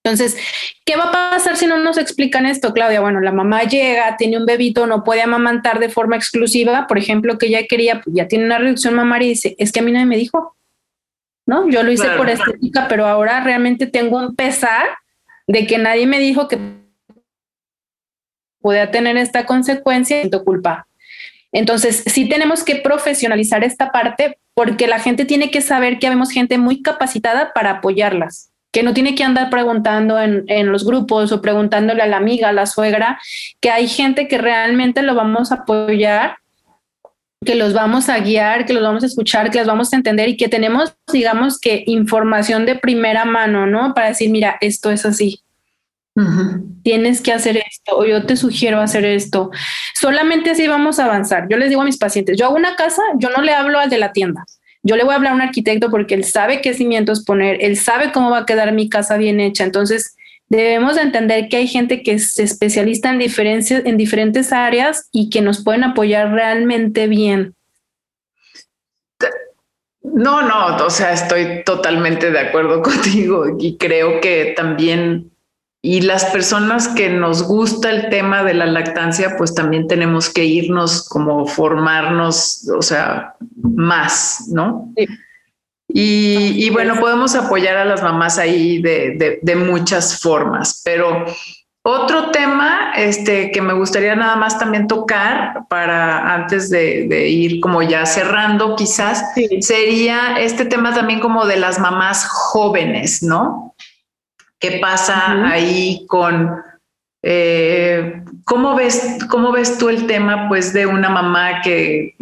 [0.03, 0.37] Entonces,
[0.85, 3.01] ¿qué va a pasar si no nos explican esto, Claudia?
[3.01, 7.39] Bueno, la mamá llega, tiene un bebito, no puede amamantar de forma exclusiva, por ejemplo,
[7.39, 9.93] que ella quería, pues, ya tiene una reducción mamaria y dice, es que a mí
[9.93, 10.59] nadie me dijo,
[11.47, 11.71] ¿no?
[11.71, 14.89] Yo lo hice por estética, pero ahora realmente tengo un pesar
[15.47, 16.59] de que nadie me dijo que
[18.65, 20.87] podía tener esta consecuencia, siento culpa.
[21.53, 26.31] Entonces, sí tenemos que profesionalizar esta parte porque la gente tiene que saber que habemos
[26.31, 31.31] gente muy capacitada para apoyarlas, que no tiene que andar preguntando en, en, los grupos
[31.31, 33.21] o preguntándole a la amiga, a la suegra,
[33.61, 36.39] que hay gente que realmente lo vamos a apoyar,
[37.45, 40.31] que los vamos a guiar, que los vamos a escuchar, que los vamos a entender
[40.31, 43.93] y que tenemos, digamos que, información de primera mano, ¿no?
[43.93, 45.44] Para decir, mira, esto es así.
[46.85, 49.51] Tienes que hacer esto o yo te sugiero hacer esto.
[49.95, 51.49] Solamente así vamos a avanzar.
[51.51, 53.91] Yo les digo a mis pacientes, yo hago una casa, yo no le hablo al
[53.91, 54.45] de la tienda.
[54.85, 57.77] Yo le voy a hablar a un arquitecto porque él sabe qué cimientos poner, él
[57.77, 59.65] sabe cómo va a quedar mi casa bien hecha.
[59.65, 60.15] Entonces,
[60.49, 65.41] debemos de entender que hay gente que es especialista en, en diferentes áreas y que
[65.41, 67.55] nos pueden apoyar realmente bien.
[70.03, 75.34] No, no, o sea, estoy totalmente de acuerdo contigo y creo que también
[75.87, 80.43] y las personas que nos gusta el tema de la lactancia, pues también tenemos que
[80.43, 84.91] irnos como formarnos, o sea, más, ¿no?
[85.87, 91.27] Y, bueno, podemos apoyar a las mamás ahí de, muchas formas, pero
[91.83, 97.83] otro tema este, que me gustaría nada más también tocar para antes de, ir como
[97.83, 99.23] ya cerrando quizás,
[99.61, 103.74] sería este tema también como de las mamás jóvenes, ¿no?
[104.65, 106.57] ¿Qué pasa ahí con...
[107.23, 112.15] Eh, ¿cómo, ves, ¿Cómo ves tú el tema pues, de una mamá que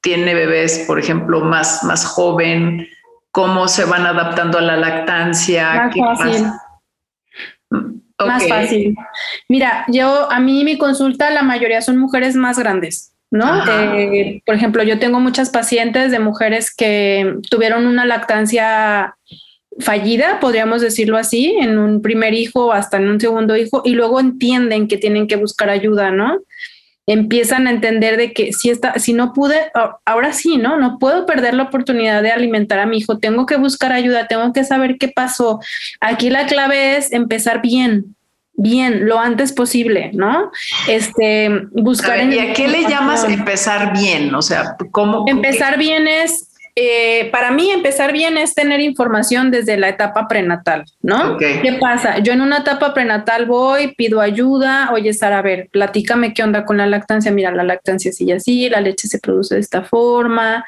[0.00, 2.88] tiene bebés, por ejemplo, más, más joven?
[3.32, 5.90] ¿Cómo se van adaptando a la lactancia?
[5.94, 6.46] Más fácil.
[8.18, 8.96] Más fácil.
[9.50, 13.14] Mira, yo, a mí mi consulta, la mayoría son mujeres más grandes.
[13.30, 13.62] ¿no?
[13.68, 19.16] Eh, por ejemplo, yo tengo muchas pacientes de mujeres que tuvieron una lactancia
[19.78, 23.90] fallida, podríamos decirlo así, en un primer hijo o hasta en un segundo hijo, y
[23.90, 26.38] luego entienden que tienen que buscar ayuda, ¿no?
[27.06, 29.56] Empiezan a entender de que si está, si no pude,
[30.04, 30.76] ahora sí, ¿no?
[30.76, 34.52] No puedo perder la oportunidad de alimentar a mi hijo, tengo que buscar ayuda, tengo
[34.52, 35.60] que saber qué pasó.
[36.00, 38.16] Aquí la clave es empezar bien,
[38.52, 40.50] bien, lo antes posible, ¿no?
[40.86, 42.30] Este, buscar.
[42.30, 44.34] ¿Y a qué le llamas empezar bien?
[44.34, 45.24] O sea, ¿cómo?
[45.26, 50.84] Empezar bien es eh, para mí empezar bien es tener información desde la etapa prenatal,
[51.02, 51.36] ¿no?
[51.36, 52.18] ¿Qué pasa?
[52.18, 56.64] Yo en una etapa prenatal voy, pido ayuda, oye Sara, a ver, platícame qué onda
[56.64, 60.64] con la lactancia, mira, la lactancia sigue así, la leche se produce de esta forma,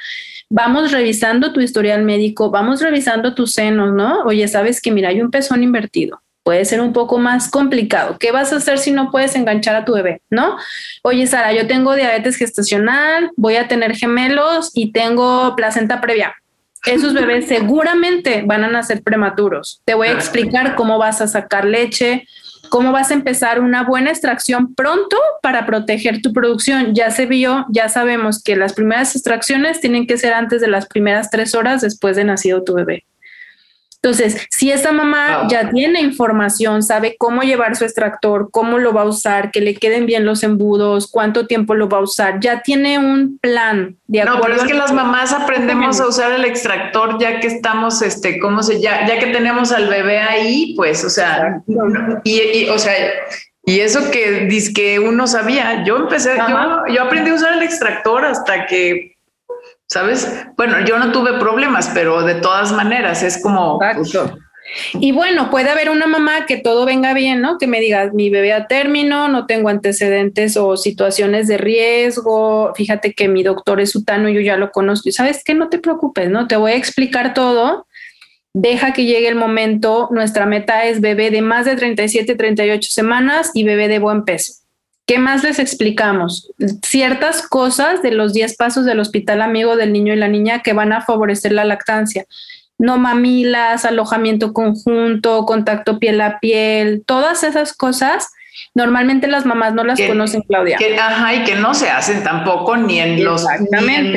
[0.50, 4.22] vamos revisando tu historial médico, vamos revisando tus senos, ¿no?
[4.24, 8.16] Oye, sabes que mira, hay un pezón invertido puede ser un poco más complicado.
[8.18, 10.22] ¿Qué vas a hacer si no puedes enganchar a tu bebé?
[10.30, 10.56] ¿No?
[11.02, 16.34] Oye, Sara, yo tengo diabetes gestacional, voy a tener gemelos y tengo placenta previa.
[16.86, 19.80] Esos bebés seguramente van a nacer prematuros.
[19.84, 22.26] Te voy a explicar cómo vas a sacar leche,
[22.70, 26.94] cómo vas a empezar una buena extracción pronto para proteger tu producción.
[26.94, 30.86] Ya se vio, ya sabemos que las primeras extracciones tienen que ser antes de las
[30.86, 33.04] primeras tres horas después de nacido tu bebé.
[34.02, 39.02] Entonces, si esa mamá ya tiene información, sabe cómo llevar su extractor, cómo lo va
[39.02, 42.62] a usar, que le queden bien los embudos, cuánto tiempo lo va a usar, ya
[42.62, 44.38] tiene un plan de acuerdo.
[44.38, 48.40] No, pero es que las mamás aprendemos a usar el extractor ya que estamos, este,
[48.40, 51.62] ¿cómo se ya, ya que tenemos al bebé ahí, pues, o sea,
[52.24, 52.94] y, o sea,
[53.64, 57.62] y eso que dice que uno sabía, yo empecé, yo, yo aprendí a usar el
[57.62, 59.11] extractor hasta que
[59.92, 60.26] ¿sabes?
[60.56, 63.78] Bueno, yo no tuve problemas, pero de todas maneras es como...
[63.78, 64.16] Pues,
[64.94, 67.58] y bueno, puede haber una mamá que todo venga bien, ¿no?
[67.58, 73.12] Que me diga, mi bebé a término, no tengo antecedentes o situaciones de riesgo, fíjate
[73.12, 75.10] que mi doctor es sutano, yo ya lo conozco.
[75.10, 75.54] ¿Sabes qué?
[75.54, 76.46] No te preocupes, ¿no?
[76.46, 77.86] Te voy a explicar todo.
[78.54, 80.08] Deja que llegue el momento.
[80.10, 84.61] Nuestra meta es bebé de más de 37, 38 semanas y bebé de buen peso.
[85.12, 86.50] ¿Qué más les explicamos?
[86.82, 90.72] Ciertas cosas de los 10 pasos del hospital amigo del niño y la niña que
[90.72, 92.24] van a favorecer la lactancia.
[92.78, 98.30] No mamilas, alojamiento conjunto, contacto piel a piel, todas esas cosas.
[98.74, 100.78] Normalmente las mamás no las conocen, Claudia.
[100.98, 103.44] ajá, y que no se hacen tampoco ni en, los,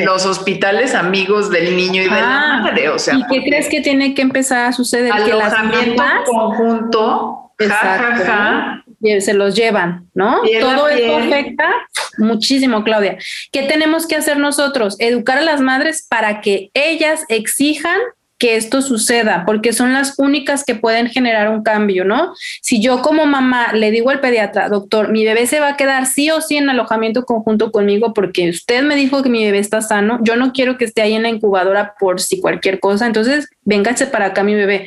[0.02, 2.88] los hospitales amigos del niño y de la madre.
[2.88, 5.12] O sea, ¿y qué crees que tiene que empezar a suceder?
[5.12, 8.82] Alojamiento conjunto, ja,
[9.20, 10.42] se los llevan, ¿no?
[10.60, 11.70] Todo esto afecta
[12.18, 13.18] muchísimo, Claudia.
[13.52, 14.96] ¿Qué tenemos que hacer nosotros?
[14.98, 17.98] Educar a las madres para que ellas exijan
[18.38, 22.34] que esto suceda, porque son las únicas que pueden generar un cambio, ¿no?
[22.60, 26.06] Si yo como mamá le digo al pediatra, doctor, mi bebé se va a quedar
[26.06, 29.80] sí o sí en alojamiento conjunto conmigo porque usted me dijo que mi bebé está
[29.80, 33.48] sano, yo no quiero que esté ahí en la incubadora por si cualquier cosa, entonces
[33.62, 34.86] véngase para acá mi bebé.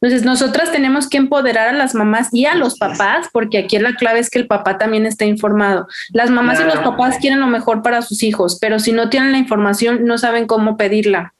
[0.00, 3.94] Entonces nosotras tenemos que empoderar a las mamás y a los papás, porque aquí la
[3.94, 5.86] clave es que el papá también esté informado.
[6.10, 9.32] Las mamás y los papás quieren lo mejor para sus hijos, pero si no tienen
[9.32, 11.35] la información, no saben cómo pedirla.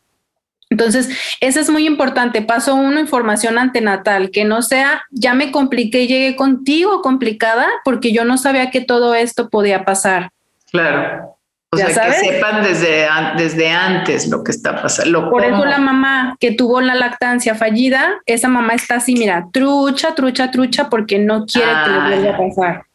[0.69, 1.09] Entonces,
[1.41, 2.43] eso es muy importante.
[2.43, 8.13] Paso uno, información antenatal, que no sea, ya me compliqué y llegué contigo complicada porque
[8.13, 10.31] yo no sabía que todo esto podía pasar.
[10.73, 11.37] Claro.
[11.71, 13.07] O sea, que sepan desde,
[13.37, 15.31] desde antes lo que está pasando.
[15.31, 20.15] Por eso la mamá que tuvo la lactancia fallida, esa mamá está así, mira, trucha,
[20.15, 22.39] trucha, trucha, porque no quiere que le vuelva a ah.
[22.39, 22.87] pasar.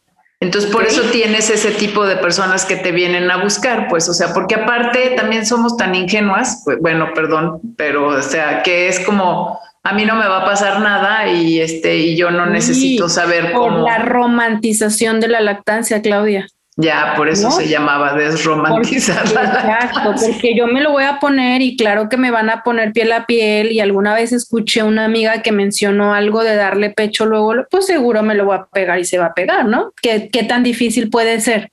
[0.42, 4.14] Entonces, por eso tienes ese tipo de personas que te vienen a buscar, pues, o
[4.14, 9.00] sea, porque aparte también somos tan ingenuas, pues, bueno, perdón, pero, o sea, que es
[9.02, 13.08] como, a mí no me va a pasar nada y este, y yo no necesito
[13.08, 13.82] saber cómo.
[13.82, 16.48] Por la romantización de la lactancia, Claudia.
[16.82, 19.26] Ya, por eso se llamaba desromantizar.
[19.26, 22.92] exacto, porque yo me lo voy a poner y claro que me van a poner
[22.92, 27.26] piel a piel y alguna vez escuché una amiga que mencionó algo de darle pecho
[27.26, 29.94] luego, pues seguro me lo voy a pegar y se va a pegar, ¿no?
[30.02, 31.72] ¿Qué, qué tan difícil puede ser?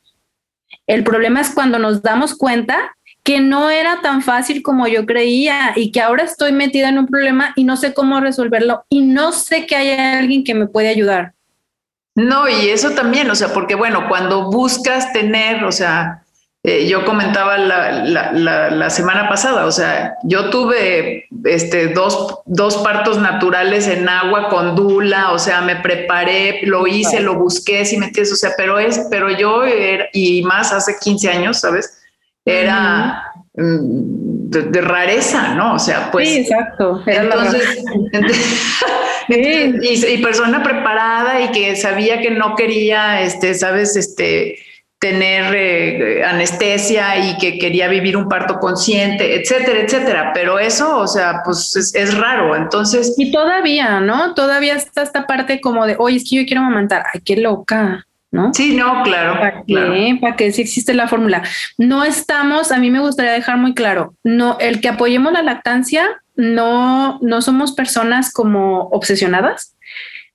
[0.86, 5.72] El problema es cuando nos damos cuenta que no era tan fácil como yo creía
[5.76, 9.32] y que ahora estoy metida en un problema y no sé cómo resolverlo y no
[9.32, 11.34] sé que haya alguien que me puede ayudar.
[12.18, 16.24] No, y eso también, o sea, porque bueno, cuando buscas tener, o sea,
[16.64, 23.86] eh, yo comentaba la, semana pasada, o sea, yo tuve este, dos, dos, partos naturales
[23.86, 28.32] en agua con dula, o sea, me preparé, lo hice, lo busqué, si me entiendes,
[28.32, 29.62] o sea, pero es, pero yo,
[30.12, 32.02] y más hace 15 años, ¿sabes?
[32.44, 35.74] Era mm, de, rareza, ¿no?
[35.74, 36.28] O sea, pues.
[36.28, 37.02] Sí, exacto.
[37.06, 37.84] entonces,
[39.28, 44.58] y, persona preparada y que sabía que no quería, este, sabes, este,
[44.98, 50.32] tener eh, anestesia y que quería vivir un parto consciente, etcétera, etcétera.
[50.34, 52.56] Pero eso, o sea, pues es, raro.
[52.56, 53.14] Entonces.
[53.16, 54.34] Y todavía, ¿no?
[54.34, 57.04] Todavía está esta parte como de, oye, es que yo quiero amamantar.
[57.12, 58.07] Ay, qué loca.
[58.30, 58.52] ¿No?
[58.52, 59.34] Sí, no, claro.
[59.34, 60.18] ¿Para qué?
[60.20, 60.52] ¿Para qué?
[60.52, 61.42] Si existe la fórmula.
[61.78, 66.20] No estamos, a mí me gustaría dejar muy claro, no, el que apoyemos la lactancia
[66.36, 69.76] no, no somos personas como obsesionadas.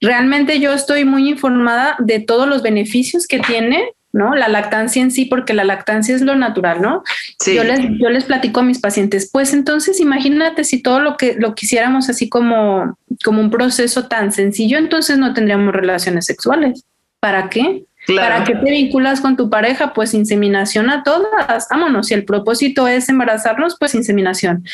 [0.02, 4.36] Realmente yo estoy muy informada de todos los beneficios que tiene ¿no?
[4.36, 7.04] La lactancia en sí, porque la lactancia es lo natural, ¿no?
[7.40, 7.56] Sí.
[7.56, 11.36] Yo les, yo les platico a mis pacientes, pues entonces imagínate si todo lo que
[11.38, 16.86] lo quisiéramos así como, como un proceso tan sencillo, entonces no tendríamos relaciones sexuales.
[17.24, 17.86] ¿Para qué?
[18.18, 19.94] ¿Para qué te vinculas con tu pareja?
[19.94, 21.70] Pues inseminación a todas.
[21.70, 24.66] Vámonos, si el propósito es embarazarnos, pues inseminación.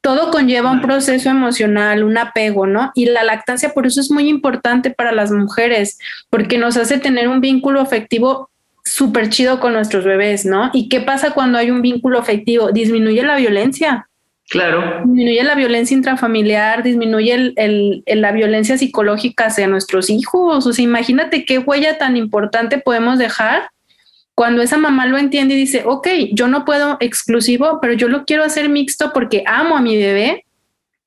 [0.00, 2.90] Todo conlleva un proceso emocional, un apego, ¿no?
[2.96, 5.96] Y la lactancia por eso es muy importante para las mujeres,
[6.28, 8.50] porque nos hace tener un vínculo afectivo
[8.84, 10.72] súper chido con nuestros bebés, ¿no?
[10.72, 12.72] ¿Y qué pasa cuando hay un vínculo afectivo?
[12.72, 14.08] Disminuye la violencia.
[14.52, 15.00] Claro.
[15.06, 17.54] Disminuye la violencia intrafamiliar, disminuye
[18.06, 20.66] la violencia psicológica hacia nuestros hijos.
[20.66, 23.70] O sea, imagínate qué huella tan importante podemos dejar
[24.34, 28.26] cuando esa mamá lo entiende y dice, ok, yo no puedo exclusivo, pero yo lo
[28.26, 30.44] quiero hacer mixto porque amo a mi bebé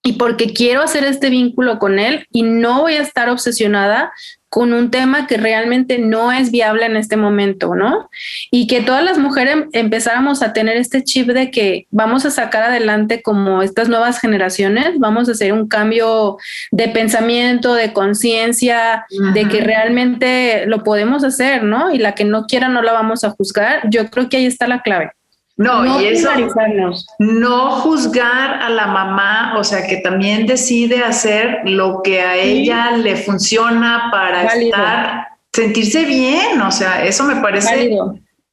[0.01, 4.11] y porque quiero hacer este vínculo con él y no voy a estar obsesionada
[4.55, 8.09] con un tema que realmente no es viable en este momento, ¿no?
[8.51, 12.63] Y que todas las mujeres empezáramos a tener este chip de que vamos a sacar
[12.63, 16.37] adelante como estas nuevas generaciones, vamos a hacer un cambio
[16.71, 21.91] de pensamiento, de conciencia, de que realmente lo podemos hacer, ¿no?
[21.91, 23.81] Y la que no quiera no la vamos a juzgar.
[23.89, 25.11] Yo creo que ahí está la clave.
[25.57, 26.29] No, y eso,
[27.17, 32.91] no juzgar a la mamá, o sea, que también decide hacer lo que a ella
[32.91, 37.89] le funciona para estar, sentirse bien, o sea, eso me parece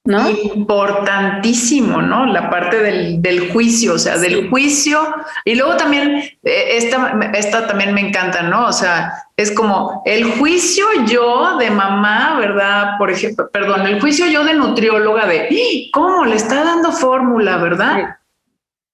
[0.05, 0.29] ¿no?
[0.31, 2.27] Importantísimo, ¿no?
[2.27, 5.01] La parte del, juicio, o sea, del juicio.
[5.45, 8.67] Y luego también, eh, esta, esta también me encanta, ¿no?
[8.67, 12.99] O sea, es como el juicio yo de mamá, ¿verdad?
[12.99, 15.91] Por ejemplo, perdón, el juicio yo de nutrióloga de, ¡Ah!
[15.93, 18.17] ¿cómo le está dando fórmula, verdad?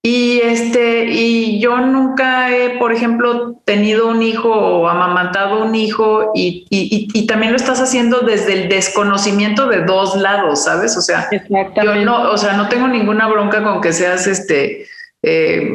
[0.03, 6.31] Y este, y yo nunca he, por ejemplo, tenido un hijo o amamantado un hijo
[6.35, 10.97] y, y, también lo estás haciendo desde el desconocimiento de dos lados, ¿sabes?
[10.97, 14.87] O sea, yo no, o sea, no tengo ninguna bronca con que seas este,
[15.23, 15.69] eh,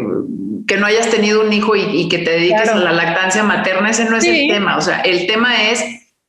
[0.67, 4.05] que no hayas tenido un hijo y, que te dediques a la lactancia materna, ese
[4.05, 4.77] no es el tema.
[4.77, 5.83] O sea, el tema es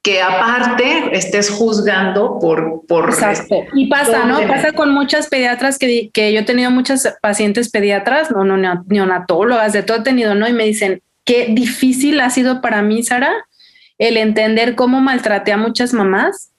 [0.04, 2.82] que aparte estés juzgando por...
[2.86, 3.64] por Exacto.
[3.72, 4.38] Y pasa, ¿no?
[4.46, 9.72] Pasa con muchas pediatras que, que yo he tenido muchas pacientes pediatras, no, no, neonatólogas,
[9.72, 10.46] de todo he tenido, ¿no?
[10.46, 13.32] Y me dicen, qué difícil ha sido para mí, Sara,
[13.96, 16.50] el entender cómo maltraté a muchas mamás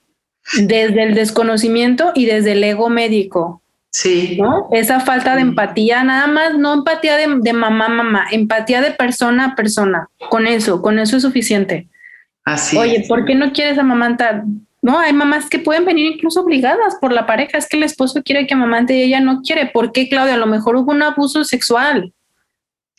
[0.58, 3.62] desde el desconocimiento y desde el ego médico.
[3.90, 4.38] Sí.
[4.40, 4.68] ¿no?
[4.72, 9.44] Esa falta de empatía, nada más, no empatía de, de mamá, mamá, empatía de persona
[9.44, 10.08] a persona.
[10.30, 11.86] Con eso, con eso es suficiente.
[12.78, 14.44] Oye, ¿por qué no quieres amamantar?
[14.82, 17.58] No, hay mamás que pueden venir incluso obligadas por la pareja.
[17.58, 19.66] Es que el esposo quiere que amamante y ella no quiere.
[19.66, 20.34] ¿Por qué, Claudia?
[20.34, 22.12] A lo mejor hubo un abuso sexual.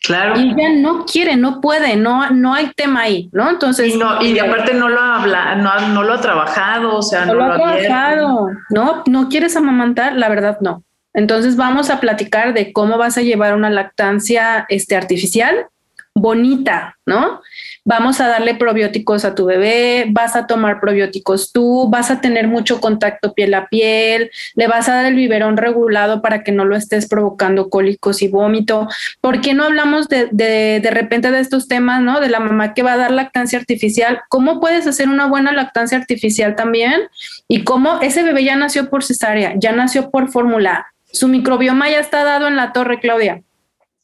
[0.02, 0.40] Claro.
[0.40, 3.50] Y ella no quiere, no puede, no, no hay tema ahí, ¿no?
[3.50, 3.96] Entonces.
[3.96, 7.34] Y, no, y aparte no lo habla, no, no lo ha trabajado, o sea, no,
[7.34, 8.50] lo ha trabajado.
[8.70, 10.84] No, no quieres amamantar, la verdad no.
[11.14, 15.66] Entonces vamos a platicar de cómo vas a llevar una lactancia este, artificial
[16.14, 17.42] bonita, ¿no?
[17.88, 22.50] Vamos a darle probióticos a tu bebé, vas a tomar probióticos tú, vas a tener
[22.50, 26.66] mucho contacto piel a piel, le vas a dar el biberón regulado para que no
[26.66, 28.90] lo estés provocando cólicos y vómito.
[29.22, 32.20] ¿Por qué no hablamos de, de, de repente de estos temas, ¿no?
[32.20, 34.20] De la mamá que va a dar lactancia artificial.
[34.28, 37.04] ¿Cómo puedes hacer una buena lactancia artificial también?
[37.48, 40.88] Y cómo ese bebé ya nació por cesárea, ya nació por fórmula.
[41.06, 43.44] Su microbioma ya está dado en la torre, Claudia.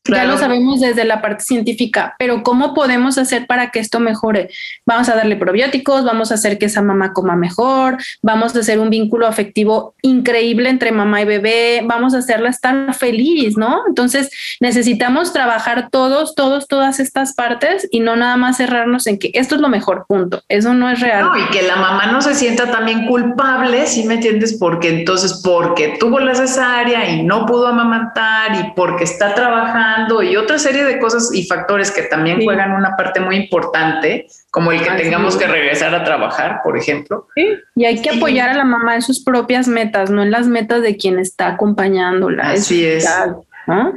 [0.06, 4.50] Ya lo sabemos desde la parte científica, pero ¿cómo podemos hacer para que esto mejore?
[4.86, 8.80] Vamos a darle probióticos, vamos a hacer que esa mamá coma mejor, vamos a hacer
[8.80, 13.84] un vínculo afectivo increíble entre mamá y bebé, vamos a hacerla estar feliz, ¿no?
[13.88, 14.30] Entonces
[14.60, 19.56] necesitamos trabajar todos, todos, todas estas partes y no nada más cerrarnos en que esto
[19.56, 20.44] es lo mejor, punto.
[20.50, 21.24] Eso no es real.
[21.24, 24.58] No, y que la mamá no se sienta también culpable, si me entiendes?
[24.60, 29.93] Porque entonces, porque tuvo la cesárea y no pudo amamantar y porque está trabajando
[30.24, 34.72] y otra serie de cosas y factores que también juegan una parte muy importante, como
[34.72, 37.28] el que tengamos que regresar a trabajar, por ejemplo.
[37.76, 40.82] Y hay que apoyar a la mamá en sus propias metas, no en las metas
[40.82, 42.52] de quien está acompañándola.
[42.52, 43.10] Así es.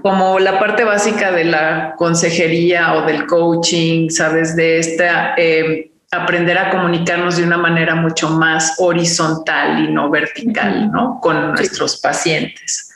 [0.03, 6.57] Como la parte básica de la consejería o del coaching, sabes, de esta eh, aprender
[6.57, 11.19] a comunicarnos de una manera mucho más horizontal y no vertical, ¿no?
[11.21, 12.93] Con nuestros pacientes.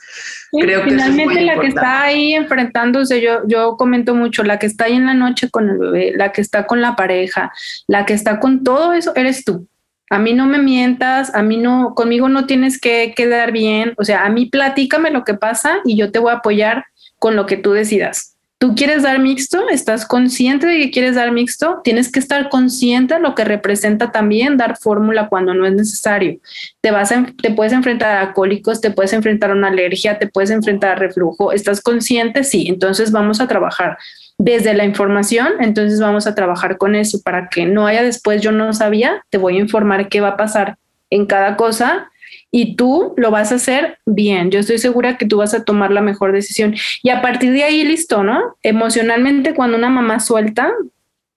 [0.51, 4.85] Creo que finalmente la que está ahí enfrentándose, yo, yo comento mucho, la que está
[4.85, 7.51] ahí en la noche con el bebé, la que está con la pareja,
[7.87, 9.67] la que está con todo eso, eres tú.
[10.09, 14.03] A mí no me mientas, a mí no, conmigo no tienes que quedar bien, o
[14.03, 16.85] sea, a mí platícame lo que pasa y yo te voy a apoyar
[17.17, 18.35] con lo que tú decidas.
[18.61, 23.15] Tú quieres dar mixto, estás consciente de que quieres dar mixto, tienes que estar consciente
[23.15, 26.39] de lo que representa también dar fórmula cuando no es necesario.
[26.79, 30.51] Te vas te puedes enfrentar a cólicos, te puedes enfrentar a una alergia, te puedes
[30.51, 31.51] enfrentar a reflujo.
[31.51, 32.43] ¿Estás consciente?
[32.43, 33.97] Sí, entonces vamos a trabajar
[34.37, 38.51] desde la información, entonces vamos a trabajar con eso para que no haya después yo
[38.51, 40.77] no sabía, te voy a informar qué va a pasar
[41.09, 42.10] en cada cosa
[42.51, 44.51] y tú lo vas a hacer bien.
[44.51, 46.75] Yo estoy segura que tú vas a tomar la mejor decisión.
[47.01, 48.57] Y a partir de ahí, listo, ¿no?
[48.61, 50.71] Emocionalmente, cuando una mamá suelta,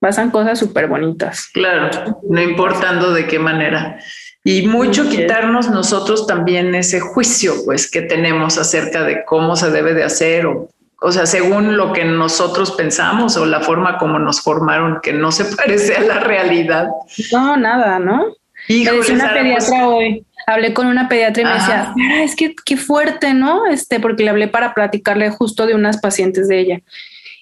[0.01, 1.49] pasan cosas súper bonitas.
[1.55, 3.99] Claro, no importando de qué manera.
[4.43, 9.95] Y mucho quitarnos nosotros también ese juicio, pues, que tenemos acerca de cómo se debe
[9.95, 10.69] de hacer o,
[11.01, 15.31] o sea, según lo que nosotros pensamos o la forma como nos formaron, que no
[15.33, 16.89] se parece a la realidad.
[17.33, 18.27] No, nada, ¿no?
[18.69, 22.77] Híjole, una pues pediatra hoy hablé con una pediatra y me decía, es que qué
[22.77, 23.67] fuerte, ¿no?
[23.67, 26.81] Este, porque le hablé para platicarle justo de unas pacientes de ella.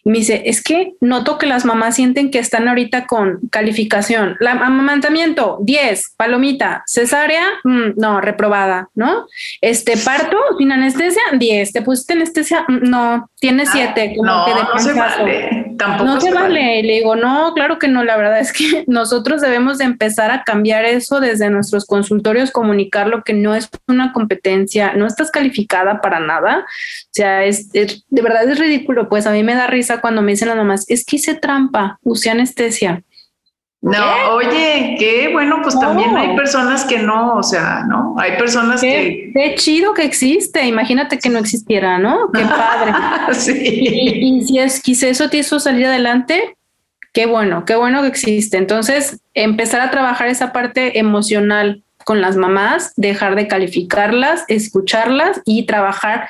[0.04, 4.36] Y me dice, es que noto que las mamás sienten que están ahorita con calificación.
[4.40, 9.26] La amamantamiento, 10, palomita, cesárea, mm, no, reprobada, ¿no?
[9.60, 11.72] Este parto sin anestesia, 10.
[11.72, 12.64] ¿Te pusiste anestesia?
[12.68, 14.14] Mm, no, tiene 7.
[14.22, 15.74] no, no se vale.
[15.78, 16.80] Tampoco no se, vale.
[16.80, 18.04] Y le digo, no, claro que no.
[18.04, 23.08] La verdad es que nosotros debemos de empezar a cambiar eso desde nuestros consultorios, comunicar
[23.08, 26.60] lo que no es una competencia, no estás calificada para nada.
[26.60, 29.08] O sea, es, de verdad es ridículo.
[29.08, 31.98] Pues a mí me da risa cuando me dicen las mamás, es que hice trampa,
[32.02, 33.02] usé anestesia.
[33.82, 38.14] No, oye, qué bueno, pues también hay personas que no, o sea, ¿no?
[38.16, 39.32] Hay personas que...
[39.34, 42.30] Qué chido que existe, imagínate que no existiera, ¿no?
[42.32, 42.92] Qué padre.
[43.32, 43.52] sí.
[43.60, 46.56] Y, si es, quise eso te hizo salir adelante,
[47.12, 48.56] qué bueno, qué bueno que existe.
[48.56, 55.66] Entonces, empezar a trabajar esa parte emocional con las mamás, dejar de calificarlas, escucharlas y
[55.66, 56.28] trabajar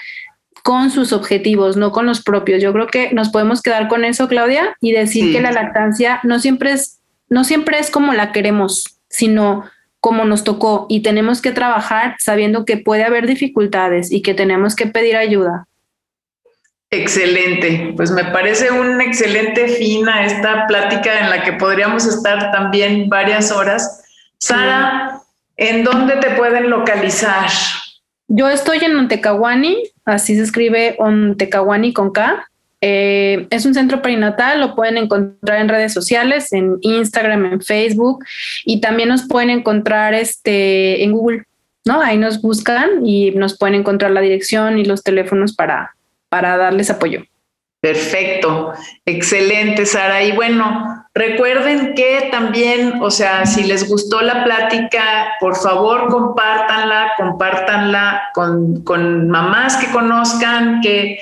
[0.63, 2.63] con sus objetivos, no con los propios.
[2.63, 6.39] Yo creo que nos podemos quedar con eso, Claudia, y decir que la lactancia no
[6.39, 9.65] siempre es, no siempre es como la queremos, sino
[10.01, 14.75] como nos tocó y tenemos que trabajar sabiendo que puede haber dificultades y que tenemos
[14.75, 15.69] que pedir ayuda.
[16.91, 22.51] Excelente, pues me parece un excelente fin a esta plática en la que podríamos estar
[22.53, 24.05] también varias horas.
[24.39, 25.21] Sara,
[25.57, 27.49] ¿en dónde te pueden localizar?
[28.29, 32.49] Yo estoy en Ontecahuani, así se escribe Ontecahuani con K.
[32.81, 38.25] Eh, es un centro perinatal, lo pueden encontrar en redes sociales, en Instagram, en Facebook
[38.65, 41.45] y también nos pueden encontrar este, en Google,
[41.85, 42.01] ¿no?
[42.01, 45.95] Ahí nos buscan y nos pueden encontrar la dirección y los teléfonos para,
[46.29, 47.23] para darles apoyo.
[47.81, 48.73] Perfecto,
[49.07, 50.25] excelente, Sara.
[50.25, 57.13] Y bueno, recuerden que también, o sea, si les gustó la plática, por favor compártanla,
[57.17, 61.19] compártanla con, con mamás que conozcan, que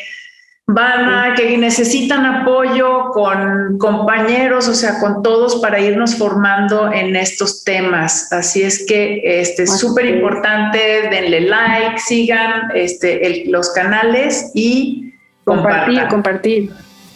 [0.66, 7.16] van a, que necesitan apoyo, con compañeros, o sea, con todos para irnos formando en
[7.16, 8.32] estos temas.
[8.32, 15.10] Así es que este es súper importante, denle like, sigan este, los canales y
[15.44, 16.70] Compartir, compartir.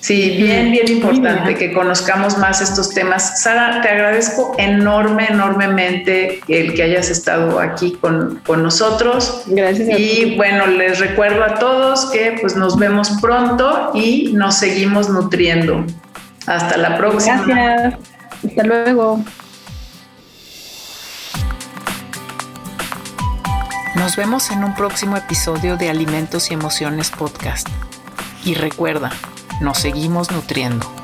[0.04, 3.40] Sí, bien, bien importante que conozcamos más estos temas.
[3.40, 9.44] Sara, te agradezco enorme, enormemente el que hayas estado aquí con, nosotros.
[9.46, 9.98] Gracias.
[9.98, 15.86] y bueno, les recuerdo a todos que pues nos vemos pronto y nos seguimos nutriendo.
[16.46, 17.42] Hasta la próxima.
[17.46, 17.94] Gracias.
[18.46, 19.24] Hasta luego.
[23.96, 27.68] Nos vemos en un próximo episodio de Alimentos y Emociones Podcast.
[28.44, 29.10] Y recuerda,
[29.60, 31.03] nos seguimos nutriendo.